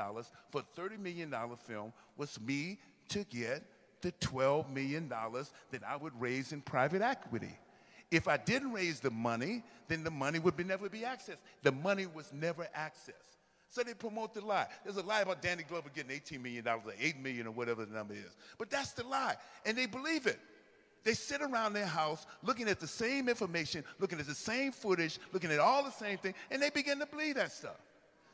for 0.51 0.63
$30 0.77 0.99
million 0.99 1.35
film, 1.67 1.93
was 2.17 2.41
me 2.41 2.79
to 3.09 3.25
get 3.25 3.65
the 4.01 4.13
$12 4.13 4.73
million 4.73 5.09
that 5.09 5.83
I 5.87 5.97
would 5.97 6.19
raise 6.21 6.53
in 6.53 6.61
private 6.61 7.03
equity. 7.03 7.59
If 8.11 8.27
I 8.27 8.37
didn't 8.37 8.73
raise 8.73 9.01
the 9.01 9.11
money, 9.11 9.63
then 9.89 10.03
the 10.03 10.11
money 10.11 10.39
would 10.39 10.57
be, 10.57 10.65
never 10.65 10.89
be 10.89 11.01
accessed. 11.01 11.37
The 11.63 11.73
money 11.73 12.07
was 12.07 12.33
never 12.33 12.69
accessed. 12.77 13.37
So 13.69 13.85
they 13.85 13.95
promote 13.95 14.35
the 14.35 14.45
lie. 14.45 14.67
There's 14.83 14.97
a 14.97 15.03
lie 15.03 15.21
about 15.21 15.43
Danny 15.43 15.63
Glover 15.63 15.91
getting 15.95 16.11
$18 16.11 16.43
million 16.43 16.67
or 16.67 16.81
8 17.01 17.23
million 17.23 17.47
or 17.47 17.53
whatever 17.53 17.85
the 17.85 17.95
number 17.95 18.15
is. 18.15 18.37
But 18.59 18.69
that's 18.69 18.93
the 18.93 19.05
lie. 19.05 19.37
And 19.65 19.79
they 19.79 19.87
believe 19.87 20.27
it. 20.27 20.41
They 21.05 21.15
sit 21.15 21.41
around 21.41 21.73
their 21.73 21.87
house 21.87 22.27
looking 22.43 22.69
at 22.69 22.81
the 22.81 22.87
same 22.87 23.29
information, 23.29 23.85
looking 24.01 24.19
at 24.19 24.27
the 24.27 24.35
same 24.35 24.73
footage, 24.73 25.19
looking 25.33 25.51
at 25.51 25.59
all 25.59 25.83
the 25.83 25.93
same 25.93 26.19
thing, 26.19 26.35
and 26.51 26.61
they 26.61 26.69
begin 26.71 26.99
to 26.99 27.07
believe 27.07 27.37
that 27.37 27.53
stuff. 27.53 27.81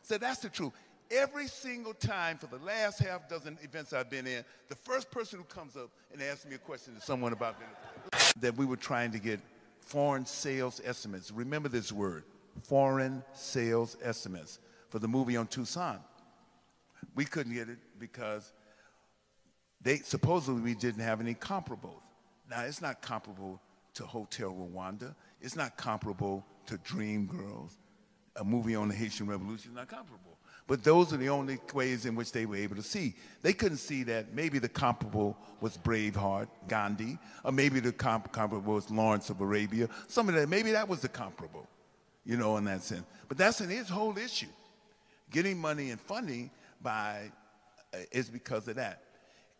So 0.02 0.18
that's 0.18 0.40
the 0.40 0.48
truth. 0.48 0.72
Every 1.10 1.46
single 1.46 1.94
time 1.94 2.38
for 2.38 2.48
the 2.48 2.64
last 2.64 2.98
half 2.98 3.28
dozen 3.28 3.56
events 3.62 3.92
I've 3.92 4.10
been 4.10 4.26
in, 4.26 4.44
the 4.68 4.74
first 4.74 5.10
person 5.10 5.38
who 5.38 5.44
comes 5.44 5.76
up 5.76 5.90
and 6.12 6.20
asks 6.20 6.46
me 6.46 6.56
a 6.56 6.58
question 6.58 6.94
is 6.96 7.04
someone 7.04 7.32
about 7.32 7.56
That 8.40 8.56
we 8.56 8.66
were 8.66 8.76
trying 8.76 9.12
to 9.12 9.20
get 9.20 9.40
foreign 9.86 10.26
sales 10.26 10.80
estimates. 10.84 11.30
Remember 11.30 11.68
this 11.68 11.90
word 11.90 12.24
foreign 12.64 13.22
sales 13.32 13.96
estimates 14.02 14.58
for 14.90 14.98
the 14.98 15.08
movie 15.08 15.36
on 15.36 15.46
Toussaint. 15.46 16.00
We 17.14 17.24
couldn't 17.24 17.54
get 17.54 17.68
it 17.68 17.78
because 17.98 18.52
they 19.80 19.98
supposedly 19.98 20.60
we 20.60 20.74
didn't 20.74 21.02
have 21.02 21.20
any 21.20 21.34
comparables. 21.34 22.02
Now 22.50 22.62
it's 22.62 22.82
not 22.82 23.00
comparable 23.00 23.60
to 23.94 24.04
Hotel 24.04 24.50
Rwanda. 24.50 25.14
It's 25.40 25.56
not 25.56 25.76
comparable 25.76 26.44
to 26.66 26.76
Dreamgirls. 26.78 27.76
A 28.36 28.44
movie 28.44 28.74
on 28.74 28.88
the 28.88 28.94
Haitian 28.94 29.26
Revolution 29.26 29.70
is 29.70 29.76
not 29.76 29.88
comparable. 29.88 30.38
But 30.68 30.82
those 30.82 31.12
are 31.12 31.16
the 31.16 31.28
only 31.28 31.58
ways 31.72 32.06
in 32.06 32.16
which 32.16 32.32
they 32.32 32.44
were 32.44 32.56
able 32.56 32.74
to 32.76 32.82
see. 32.82 33.14
They 33.42 33.52
couldn't 33.52 33.78
see 33.78 34.02
that 34.04 34.34
maybe 34.34 34.58
the 34.58 34.68
comparable 34.68 35.36
was 35.60 35.78
Braveheart, 35.78 36.48
Gandhi, 36.66 37.18
or 37.44 37.52
maybe 37.52 37.78
the 37.78 37.92
comp- 37.92 38.32
comparable 38.32 38.74
was 38.74 38.90
Lawrence 38.90 39.30
of 39.30 39.40
Arabia. 39.40 39.88
Some 40.08 40.28
of 40.28 40.34
that, 40.34 40.48
maybe 40.48 40.72
that 40.72 40.88
was 40.88 41.00
the 41.00 41.08
comparable, 41.08 41.68
you 42.24 42.36
know, 42.36 42.56
in 42.56 42.64
that 42.64 42.82
sense. 42.82 43.04
But 43.28 43.38
that's 43.38 43.60
an 43.60 43.70
his 43.70 43.88
whole 43.88 44.18
issue. 44.18 44.46
Getting 45.30 45.58
money 45.58 45.90
and 45.90 46.00
funding 46.00 46.50
by 46.82 47.30
uh, 47.94 47.98
is 48.10 48.28
because 48.28 48.66
of 48.66 48.76
that. 48.76 49.02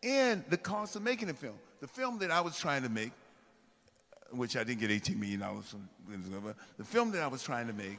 And 0.02 0.44
the 0.48 0.56
cost 0.56 0.96
of 0.96 1.02
making 1.02 1.28
the 1.28 1.34
film. 1.34 1.58
The 1.80 1.88
film 1.88 2.18
that 2.18 2.32
I 2.32 2.40
was 2.40 2.58
trying 2.58 2.82
to 2.82 2.88
make, 2.88 3.12
which 4.30 4.56
I 4.56 4.64
didn't 4.64 4.80
get 4.80 4.90
$18 4.90 5.16
million 5.16 5.40
from, 5.62 5.88
the 6.78 6.84
film 6.84 7.12
that 7.12 7.22
I 7.22 7.28
was 7.28 7.44
trying 7.44 7.68
to 7.68 7.72
make 7.72 7.98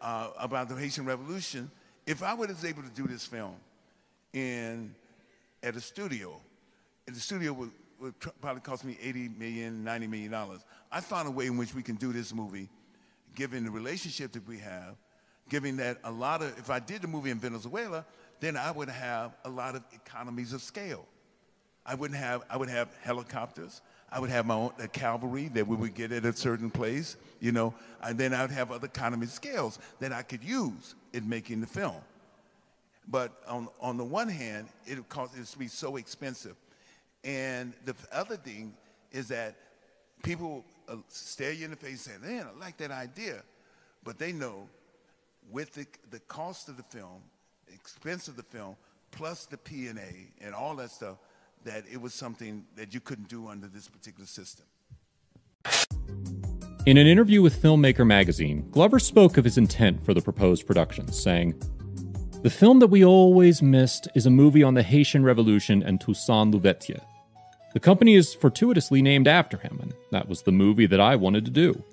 uh, 0.00 0.30
about 0.38 0.68
the 0.68 0.76
Haitian 0.76 1.04
Revolution, 1.04 1.70
if 2.08 2.22
I 2.22 2.32
was 2.32 2.64
able 2.64 2.82
to 2.82 2.88
do 2.88 3.06
this 3.06 3.26
film 3.26 3.54
in 4.32 4.94
at 5.62 5.76
a 5.76 5.80
studio, 5.80 6.40
and 7.06 7.14
the 7.14 7.20
studio 7.20 7.52
would, 7.52 7.70
would 8.00 8.18
probably 8.40 8.62
cost 8.62 8.82
me 8.82 8.96
80 9.02 9.28
million, 9.38 9.84
90 9.84 10.06
million 10.06 10.30
dollars. 10.30 10.64
I 10.90 11.02
found 11.02 11.28
a 11.28 11.30
way 11.30 11.46
in 11.46 11.58
which 11.58 11.74
we 11.74 11.82
can 11.82 11.96
do 11.96 12.10
this 12.14 12.34
movie, 12.34 12.70
given 13.34 13.64
the 13.64 13.70
relationship 13.70 14.32
that 14.32 14.48
we 14.48 14.58
have, 14.58 14.96
given 15.50 15.76
that 15.76 15.98
a 16.02 16.10
lot 16.10 16.40
of, 16.40 16.58
if 16.58 16.70
I 16.70 16.78
did 16.78 17.02
the 17.02 17.08
movie 17.08 17.30
in 17.30 17.38
Venezuela, 17.38 18.06
then 18.40 18.56
I 18.56 18.70
would 18.70 18.88
have 18.88 19.36
a 19.44 19.50
lot 19.50 19.74
of 19.74 19.82
economies 19.92 20.54
of 20.54 20.62
scale. 20.62 21.04
I 21.84 21.94
wouldn't 21.94 22.18
have, 22.18 22.42
I 22.48 22.56
would 22.56 22.70
have 22.70 22.88
helicopters. 23.02 23.82
I 24.10 24.18
would 24.18 24.30
have 24.30 24.46
my 24.46 24.54
own 24.54 24.72
cavalry 24.92 25.48
that 25.48 25.66
we 25.66 25.76
would 25.76 25.94
get 25.94 26.12
at 26.12 26.24
a 26.24 26.32
certain 26.34 26.70
place, 26.70 27.18
you 27.40 27.52
know, 27.52 27.74
and 28.02 28.16
then 28.16 28.32
I'd 28.32 28.50
have 28.50 28.72
other 28.72 28.86
economy 28.86 29.26
scales 29.26 29.78
that 30.00 30.12
I 30.12 30.22
could 30.22 30.42
use 30.42 30.94
in 31.12 31.28
making 31.28 31.60
the 31.60 31.66
film. 31.66 31.96
But 33.10 33.32
on, 33.46 33.68
on 33.80 33.96
the 33.96 34.04
one 34.04 34.28
hand, 34.28 34.68
it 34.86 35.08
cost 35.08 35.34
it 35.34 35.40
would 35.40 35.58
be 35.58 35.68
so 35.68 35.96
expensive. 35.96 36.56
And 37.24 37.72
the 37.84 37.94
other 38.12 38.36
thing 38.36 38.74
is 39.10 39.28
that 39.28 39.56
people 40.22 40.64
uh, 40.88 40.96
stare 41.08 41.52
you 41.52 41.64
in 41.64 41.70
the 41.70 41.76
face 41.76 42.06
and 42.06 42.22
say, 42.22 42.30
man, 42.30 42.46
I 42.54 42.60
like 42.60 42.76
that 42.78 42.90
idea. 42.90 43.42
But 44.04 44.18
they 44.18 44.32
know 44.32 44.68
with 45.50 45.74
the, 45.74 45.86
the 46.10 46.20
cost 46.20 46.68
of 46.68 46.76
the 46.76 46.82
film, 46.82 47.22
expense 47.72 48.28
of 48.28 48.36
the 48.36 48.42
film, 48.42 48.76
plus 49.10 49.46
the 49.46 49.56
P&A 49.56 50.44
and 50.44 50.54
all 50.54 50.76
that 50.76 50.90
stuff, 50.90 51.16
that 51.64 51.84
it 51.90 52.00
was 52.00 52.14
something 52.14 52.64
that 52.76 52.94
you 52.94 53.00
couldn't 53.00 53.28
do 53.28 53.48
under 53.48 53.66
this 53.66 53.88
particular 53.88 54.26
system. 54.26 54.66
In 56.88 56.96
an 56.96 57.06
interview 57.06 57.42
with 57.42 57.62
Filmmaker 57.62 58.06
magazine, 58.06 58.66
Glover 58.70 58.98
spoke 58.98 59.36
of 59.36 59.44
his 59.44 59.58
intent 59.58 60.02
for 60.02 60.14
the 60.14 60.22
proposed 60.22 60.66
production, 60.66 61.12
saying, 61.12 61.52
The 62.42 62.48
film 62.48 62.78
that 62.78 62.86
we 62.86 63.04
always 63.04 63.60
missed 63.60 64.08
is 64.14 64.24
a 64.24 64.30
movie 64.30 64.62
on 64.62 64.72
the 64.72 64.82
Haitian 64.82 65.22
Revolution 65.22 65.82
and 65.82 66.00
Toussaint 66.00 66.50
Louverture. 66.50 67.02
The 67.74 67.80
company 67.80 68.14
is 68.14 68.34
fortuitously 68.34 69.02
named 69.02 69.28
after 69.28 69.58
him, 69.58 69.78
and 69.82 69.92
that 70.12 70.30
was 70.30 70.40
the 70.40 70.50
movie 70.50 70.86
that 70.86 70.98
I 70.98 71.14
wanted 71.14 71.44
to 71.44 71.50
do. 71.50 71.84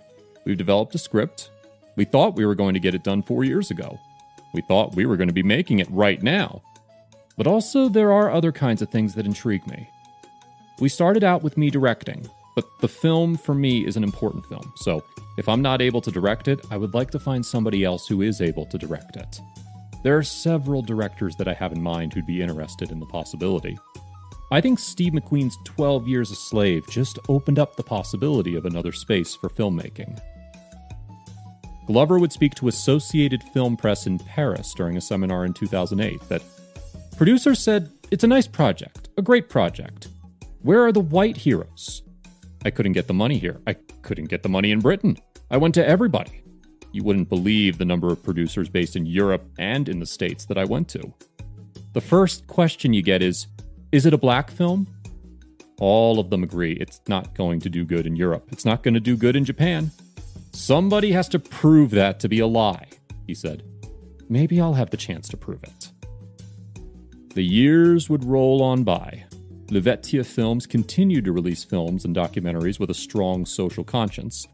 We've 0.46 0.58
developed 0.58 0.96
a 0.96 0.98
script. 0.98 1.50
We 1.98 2.06
thought 2.06 2.38
we 2.38 2.46
were 2.46 2.56
going 2.56 2.74
to 2.74 2.80
get 2.80 2.96
it 2.96 3.04
done 3.04 3.22
four 3.22 3.44
years 3.44 3.72
ago. 3.72 4.00
We 4.54 4.62
thought 4.62 4.96
we 4.96 5.06
were 5.06 5.18
going 5.18 5.28
to 5.28 5.34
be 5.34 5.44
making 5.44 5.80
it 5.80 5.92
right 5.92 6.24
now. 6.24 6.62
But 7.36 7.48
also, 7.48 7.90
there 7.90 8.14
are 8.14 8.32
other 8.32 8.54
kinds 8.54 8.82
of 8.82 8.92
things 8.92 9.14
that 9.16 9.26
intrigue 9.26 9.68
me. 9.68 9.90
We 10.80 10.88
started 10.88 11.26
out 11.26 11.44
with 11.44 11.58
me 11.58 11.70
directing, 11.70 12.30
but 12.56 12.66
the 12.80 12.88
film 12.88 13.38
for 13.38 13.54
me 13.54 13.86
is 13.86 13.98
an 13.98 14.04
important 14.04 14.46
film, 14.46 14.74
so 14.76 15.04
if 15.38 15.50
I'm 15.50 15.62
not 15.62 15.82
able 15.82 16.02
to 16.02 16.12
direct 16.12 16.48
it, 16.48 16.66
I 16.72 16.78
would 16.78 16.94
like 16.94 17.12
to 17.12 17.20
find 17.20 17.46
somebody 17.46 17.84
else 17.84 18.08
who 18.08 18.22
is 18.22 18.42
able 18.42 18.66
to 18.68 18.78
direct 18.78 19.18
it. 19.18 19.42
There 20.04 20.18
are 20.18 20.24
several 20.24 20.82
directors 20.82 21.36
that 21.36 21.48
I 21.48 21.54
have 21.54 21.74
in 21.74 21.82
mind 21.82 22.14
who'd 22.14 22.26
be 22.26 22.42
interested 22.42 22.92
in 22.92 23.00
the 23.00 23.06
possibility. 23.08 23.78
I 24.52 24.62
think 24.62 24.80
Steve 24.80 25.14
McQueen's 25.14 25.58
12 25.66 26.08
Years 26.08 26.32
a 26.32 26.36
Slave 26.36 26.88
just 26.90 27.20
opened 27.28 27.60
up 27.60 27.76
the 27.76 27.84
possibility 27.84 28.56
of 28.56 28.66
another 28.66 28.92
space 28.92 29.36
for 29.36 29.50
filmmaking. 29.50 30.22
Glover 31.88 32.20
would 32.20 32.32
speak 32.32 32.56
to 32.56 32.68
Associated 32.68 33.44
Film 33.44 33.76
Press 33.76 34.08
in 34.08 34.20
Paris 34.20 34.74
during 34.74 34.96
a 34.96 35.02
seminar 35.02 35.46
in 35.46 35.54
2008 35.54 36.22
that 36.30 36.44
producers 37.18 37.60
said, 37.60 37.92
It's 38.12 38.24
a 38.24 38.28
nice 38.28 38.48
project, 38.48 39.10
a 39.18 39.22
great 39.22 39.50
project. 39.50 40.08
Where 40.62 40.84
are 40.84 40.92
the 40.92 41.00
white 41.00 41.38
heroes? 41.38 42.04
I 42.66 42.72
couldn't 42.72 42.94
get 42.94 43.06
the 43.06 43.14
money 43.14 43.38
here. 43.38 43.62
I 43.68 43.74
couldn't 44.02 44.26
get 44.26 44.42
the 44.42 44.50
money 44.50 44.72
in 44.72 44.80
Britain. 44.80 45.18
I 45.52 45.58
went 45.58 45.76
to 45.76 45.88
everybody. 45.88 46.42
You 46.92 47.04
wouldn't 47.04 47.30
believe 47.30 47.78
the 47.78 47.86
number 47.86 48.12
of 48.12 48.24
producers 48.24 48.70
based 48.70 48.96
in 48.96 49.06
Europe 49.06 49.48
and 49.60 49.88
in 49.88 50.00
the 50.00 50.06
States 50.08 50.46
that 50.46 50.58
I 50.58 50.66
went 50.66 50.90
to. 50.90 51.14
The 51.94 52.02
first 52.02 52.48
question 52.48 52.92
you 52.92 53.04
get 53.04 53.22
is 53.22 53.46
Is 53.92 54.08
it 54.08 54.14
a 54.14 54.18
black 54.18 54.50
film? 54.50 54.88
All 55.80 56.20
of 56.20 56.32
them 56.32 56.42
agree 56.42 56.74
it's 56.74 57.02
not 57.08 57.36
going 57.36 57.60
to 57.60 57.70
do 57.70 57.86
good 57.86 58.08
in 58.08 58.16
Europe. 58.16 58.48
It's 58.52 58.66
not 58.66 58.82
going 58.82 58.96
to 58.96 59.00
do 59.00 59.16
good 59.16 59.36
in 59.36 59.46
Japan. 59.46 59.92
Somebody 60.52 61.12
has 61.12 61.30
to 61.30 61.40
prove 61.40 61.92
that 61.92 62.20
to 62.22 62.30
be 62.30 62.40
a 62.40 62.48
lie, 62.48 62.88
he 63.28 63.36
said. 63.36 63.62
Maybe 64.28 64.60
I'll 64.60 64.74
have 64.74 64.90
the 64.90 64.98
chance 64.98 65.28
to 65.30 65.38
prove 65.38 65.64
it. 65.64 65.92
The 67.36 67.44
years 67.44 68.10
would 68.10 68.24
roll 68.24 68.64
on 68.64 68.84
by. 68.84 69.26
Louverture 69.70 70.24
Films 70.24 70.68
continued 70.68 71.26
to 71.26 71.32
release 71.32 71.64
films 71.64 72.06
and 72.06 72.16
documentaries 72.16 72.80
with 72.80 72.90
a 72.90 72.94
strong 72.94 73.46
social 73.46 73.84
conscience. 73.84 74.48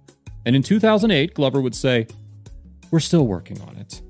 And 0.45 0.55
in 0.55 0.63
2008, 0.63 1.33
Glover 1.33 1.61
would 1.61 1.75
say, 1.75 2.07
we're 2.91 2.99
still 2.99 3.27
working 3.27 3.61
on 3.61 3.77
it. 3.77 4.01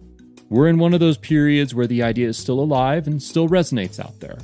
We're 0.49 0.67
in 0.67 0.79
one 0.79 0.93
of 0.93 0.99
those 0.99 1.17
periods 1.17 1.73
where 1.73 1.87
the 1.87 2.03
idea 2.03 2.27
is 2.27 2.37
still 2.37 2.59
alive 2.59 3.07
and 3.07 3.21
still 3.21 3.47
resonates 3.47 3.99
out 3.99 4.19
there. 4.19 4.37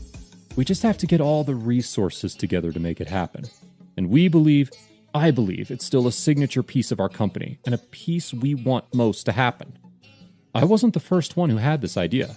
We 0.56 0.66
just 0.66 0.84
have 0.84 0.98
to 1.00 1.08
get 1.08 1.22
all 1.22 1.44
the 1.44 1.56
resources 1.56 2.34
together 2.34 2.72
to 2.72 2.80
make 2.80 3.00
it 3.02 3.08
happen. 3.08 3.46
And 3.98 4.10
we 4.10 4.28
believe, 4.28 4.72
I 5.14 5.32
believe, 5.32 5.70
it's 5.70 5.86
still 5.86 6.08
a 6.08 6.12
signature 6.12 6.64
piece 6.64 6.92
of 6.92 7.00
our 7.00 7.10
company 7.10 7.60
and 7.66 7.76
a 7.76 7.80
piece 7.80 8.34
we 8.34 8.56
want 8.56 8.94
most 8.94 9.26
to 9.26 9.32
happen. 9.32 9.78
I 10.56 10.66
wasn't 10.66 10.94
the 10.94 11.00
first 11.00 11.38
one 11.38 11.50
who 11.50 11.58
had 11.58 11.82
this 11.82 11.98
idea. 11.98 12.36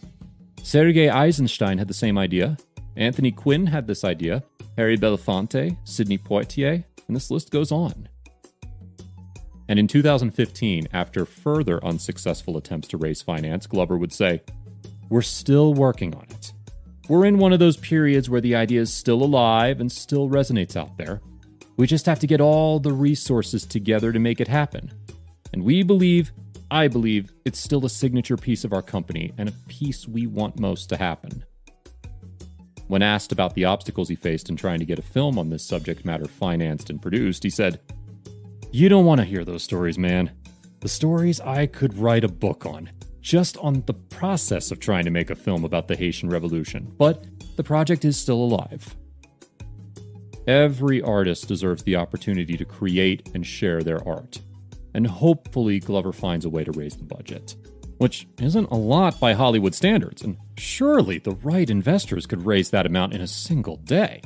Sergei 0.63 1.09
Eisenstein 1.09 1.79
had 1.79 1.89
the 1.89 1.95
same 1.95 2.19
idea. 2.19 2.59
Anthony 2.97 3.31
Quinn 3.31 3.67
had 3.67 3.87
this 3.87 4.05
idea. 4.05 4.43
Harry 4.77 4.97
Belafonte, 4.97 5.77
Sidney 5.85 6.19
Poitier, 6.19 6.85
and 7.07 7.17
this 7.17 7.31
list 7.31 7.51
goes 7.51 7.73
on. 7.73 8.09
And 9.69 9.79
in 9.79 9.87
2015, 9.87 10.89
after 10.93 11.25
further 11.25 11.85
unsuccessful 11.85 12.57
attempts 12.57 12.89
to 12.89 12.97
raise 12.97 13.23
finance, 13.23 13.67
Glover 13.67 13.97
would 13.97 14.13
say, 14.13 14.43
We're 15.09 15.23
still 15.23 15.75
working 15.75 16.15
on 16.15 16.27
it. 16.31 16.53
We're 17.09 17.27
in 17.27 17.39
one 17.39 17.53
of 17.53 17.59
those 17.59 17.77
periods 17.77 18.31
where 18.31 18.41
the 18.41 18.55
idea 18.55 18.81
is 18.81 18.93
still 18.93 19.23
alive 19.23 19.81
and 19.81 19.91
still 19.91 20.29
resonates 20.29 20.77
out 20.77 20.97
there. 20.97 21.21
We 21.77 21.87
just 21.87 22.07
have 22.07 22.21
to 22.21 22.27
get 22.27 22.41
all 22.41 22.79
the 22.79 22.93
resources 22.93 23.65
together 23.65 24.13
to 24.13 24.19
make 24.19 24.41
it 24.41 24.49
happen. 24.49 24.93
And 25.53 25.65
we 25.65 25.83
believe, 25.83 26.33
I 26.71 26.89
believe, 26.89 27.33
it's 27.45 27.59
still 27.59 27.85
a 27.85 27.91
signature 27.91 28.37
piece 28.37 28.65
of 28.65 28.73
our 28.73 28.83
company 28.83 29.33
and 29.39 29.49
a 29.49 29.55
piece 29.69 30.07
we 30.07 30.27
want 30.27 30.61
most 30.61 30.89
to 30.91 30.97
happen. 30.97 31.45
When 32.91 33.03
asked 33.03 33.31
about 33.31 33.55
the 33.55 33.67
obstacles 33.67 34.09
he 34.09 34.17
faced 34.17 34.51
in 34.51 34.57
trying 34.57 34.81
to 34.81 34.85
get 34.85 34.99
a 34.99 35.03
film 35.03 35.39
on 35.39 35.49
this 35.49 35.65
subject 35.65 36.05
matter 36.05 36.25
financed 36.25 36.91
and 36.91 37.01
produced, 37.01 37.45
he 37.45 37.49
said, 37.49 37.79
you 38.73 38.89
don't 38.89 39.05
want 39.05 39.21
to 39.21 39.25
hear 39.25 39.45
those 39.45 39.63
stories, 39.63 39.97
man. 39.97 40.33
The 40.81 40.89
stories 40.89 41.39
I 41.39 41.67
could 41.67 41.97
write 41.97 42.25
a 42.25 42.29
book 42.29 42.67
on, 42.67 42.91
just 43.21 43.57
on 43.59 43.85
the 43.87 43.95
process 43.95 44.73
of 44.73 44.81
trying 44.81 45.05
to 45.05 45.13
make 45.13 45.31
a 45.31 45.37
film 45.37 45.65
about 45.65 45.87
the 45.87 45.95
Haitian 45.95 46.31
Revolution. 46.31 46.93
But 46.99 47.27
the 47.55 47.63
project 47.63 48.05
is 48.05 48.17
still 48.17 48.43
alive. 48.43 48.97
Every 50.49 51.01
artist 51.01 51.47
deserves 51.47 51.85
the 51.85 51.95
opportunity 51.95 52.57
to 52.57 52.65
create 52.65 53.31
and 53.35 53.47
share 53.47 53.85
their 53.85 54.05
art. 54.05 54.41
And 54.95 55.07
hopefully, 55.07 55.79
Glover 55.79 56.13
finds 56.13 56.45
a 56.45 56.51
way 56.51 56.65
to 56.65 56.73
raise 56.73 56.97
the 56.97 57.05
budget. 57.05 57.55
Which 58.01 58.27
isn't 58.41 58.71
a 58.71 58.77
lot 58.77 59.21
by 59.21 59.35
Hollywood 59.35 59.75
standards, 59.75 60.23
and 60.23 60.39
surely 60.57 61.19
the 61.19 61.33
right 61.43 61.69
investors 61.69 62.25
could 62.25 62.47
raise 62.47 62.71
that 62.71 62.87
amount 62.87 63.13
in 63.13 63.21
a 63.21 63.27
single 63.27 63.77
day. 63.77 64.23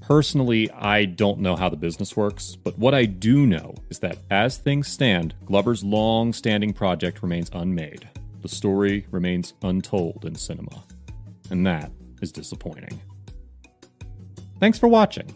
Personally, 0.00 0.68
I 0.72 1.04
don't 1.04 1.38
know 1.38 1.54
how 1.54 1.68
the 1.68 1.76
business 1.76 2.16
works, 2.16 2.56
but 2.56 2.76
what 2.76 2.92
I 2.92 3.04
do 3.04 3.46
know 3.46 3.76
is 3.88 4.00
that 4.00 4.18
as 4.32 4.56
things 4.56 4.88
stand, 4.88 5.32
Glover's 5.44 5.84
long 5.84 6.32
standing 6.32 6.72
project 6.72 7.22
remains 7.22 7.52
unmade. 7.52 8.08
The 8.42 8.48
story 8.48 9.06
remains 9.12 9.54
untold 9.62 10.24
in 10.24 10.34
cinema. 10.34 10.82
And 11.50 11.64
that 11.68 11.92
is 12.20 12.32
disappointing. 12.32 13.00
Thanks 14.58 14.76
for 14.76 14.88
watching. 14.88 15.32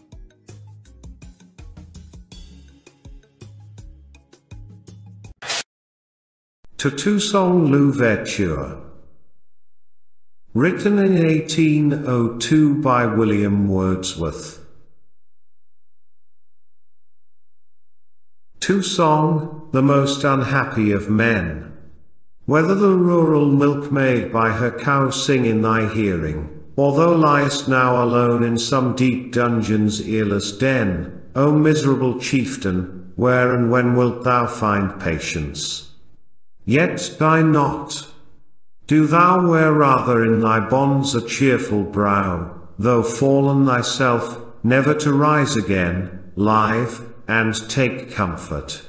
To 6.79 6.89
Toussaint 6.89 7.65
Louverture. 7.65 8.77
Written 10.53 10.97
in 10.97 11.21
1802 11.21 12.81
by 12.81 13.05
William 13.05 13.67
Wordsworth. 13.67 14.65
Toussaint, 18.61 19.73
the 19.73 19.81
most 19.81 20.23
unhappy 20.23 20.93
of 20.93 21.09
men. 21.09 21.73
Whether 22.45 22.75
the 22.75 22.95
rural 22.95 23.47
milkmaid 23.51 24.31
by 24.31 24.51
her 24.51 24.71
cow 24.71 25.09
sing 25.09 25.43
in 25.45 25.61
thy 25.61 25.93
hearing, 25.93 26.63
or 26.77 26.93
thou 26.93 27.13
liest 27.13 27.67
now 27.67 28.01
alone 28.01 28.41
in 28.41 28.57
some 28.57 28.95
deep 28.95 29.33
dungeon's 29.33 30.07
earless 30.07 30.53
den, 30.53 31.23
O 31.35 31.51
miserable 31.51 32.21
chieftain, 32.21 33.11
where 33.17 33.53
and 33.53 33.69
when 33.69 33.97
wilt 33.97 34.23
thou 34.23 34.47
find 34.47 34.97
patience? 34.97 35.88
Yet 36.69 37.15
die 37.17 37.41
not. 37.41 38.07
Do 38.85 39.07
thou 39.07 39.49
wear 39.49 39.73
rather 39.73 40.23
in 40.23 40.39
thy 40.39 40.59
bonds 40.59 41.15
a 41.15 41.27
cheerful 41.27 41.81
brow, 41.81 42.59
though 42.77 43.01
fallen 43.01 43.65
thyself, 43.65 44.37
never 44.63 44.93
to 44.93 45.11
rise 45.11 45.55
again, 45.55 46.31
live, 46.35 47.01
and 47.27 47.67
take 47.71 48.11
comfort. 48.11 48.83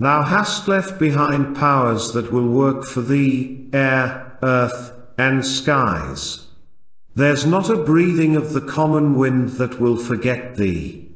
Thou 0.00 0.22
hast 0.22 0.66
left 0.66 0.98
behind 0.98 1.54
powers 1.54 2.12
that 2.14 2.32
will 2.32 2.48
work 2.48 2.84
for 2.86 3.02
thee, 3.02 3.68
air, 3.74 4.38
earth, 4.42 4.92
and 5.18 5.44
skies. 5.44 6.46
There's 7.14 7.44
not 7.44 7.68
a 7.68 7.84
breathing 7.84 8.34
of 8.34 8.54
the 8.54 8.62
common 8.62 9.14
wind 9.14 9.50
that 9.58 9.78
will 9.78 9.98
forget 9.98 10.56
thee. 10.56 11.12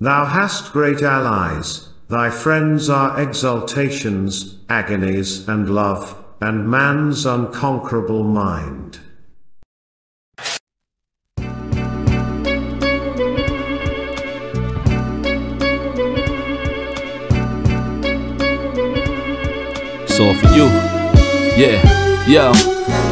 Thou 0.00 0.24
hast 0.24 0.72
great 0.72 1.02
allies, 1.02 1.90
thy 2.08 2.30
friends 2.30 2.88
are 2.88 3.20
exaltations, 3.20 4.57
agonies, 4.68 5.48
and 5.48 5.70
love 5.70 6.24
and 6.40 6.68
man's 6.70 7.26
unconquerable 7.26 8.22
mind. 8.22 9.00
So 20.06 20.34
for 20.34 20.48
you. 20.48 20.66
Yeah, 21.56 22.26
yo. 22.28 22.77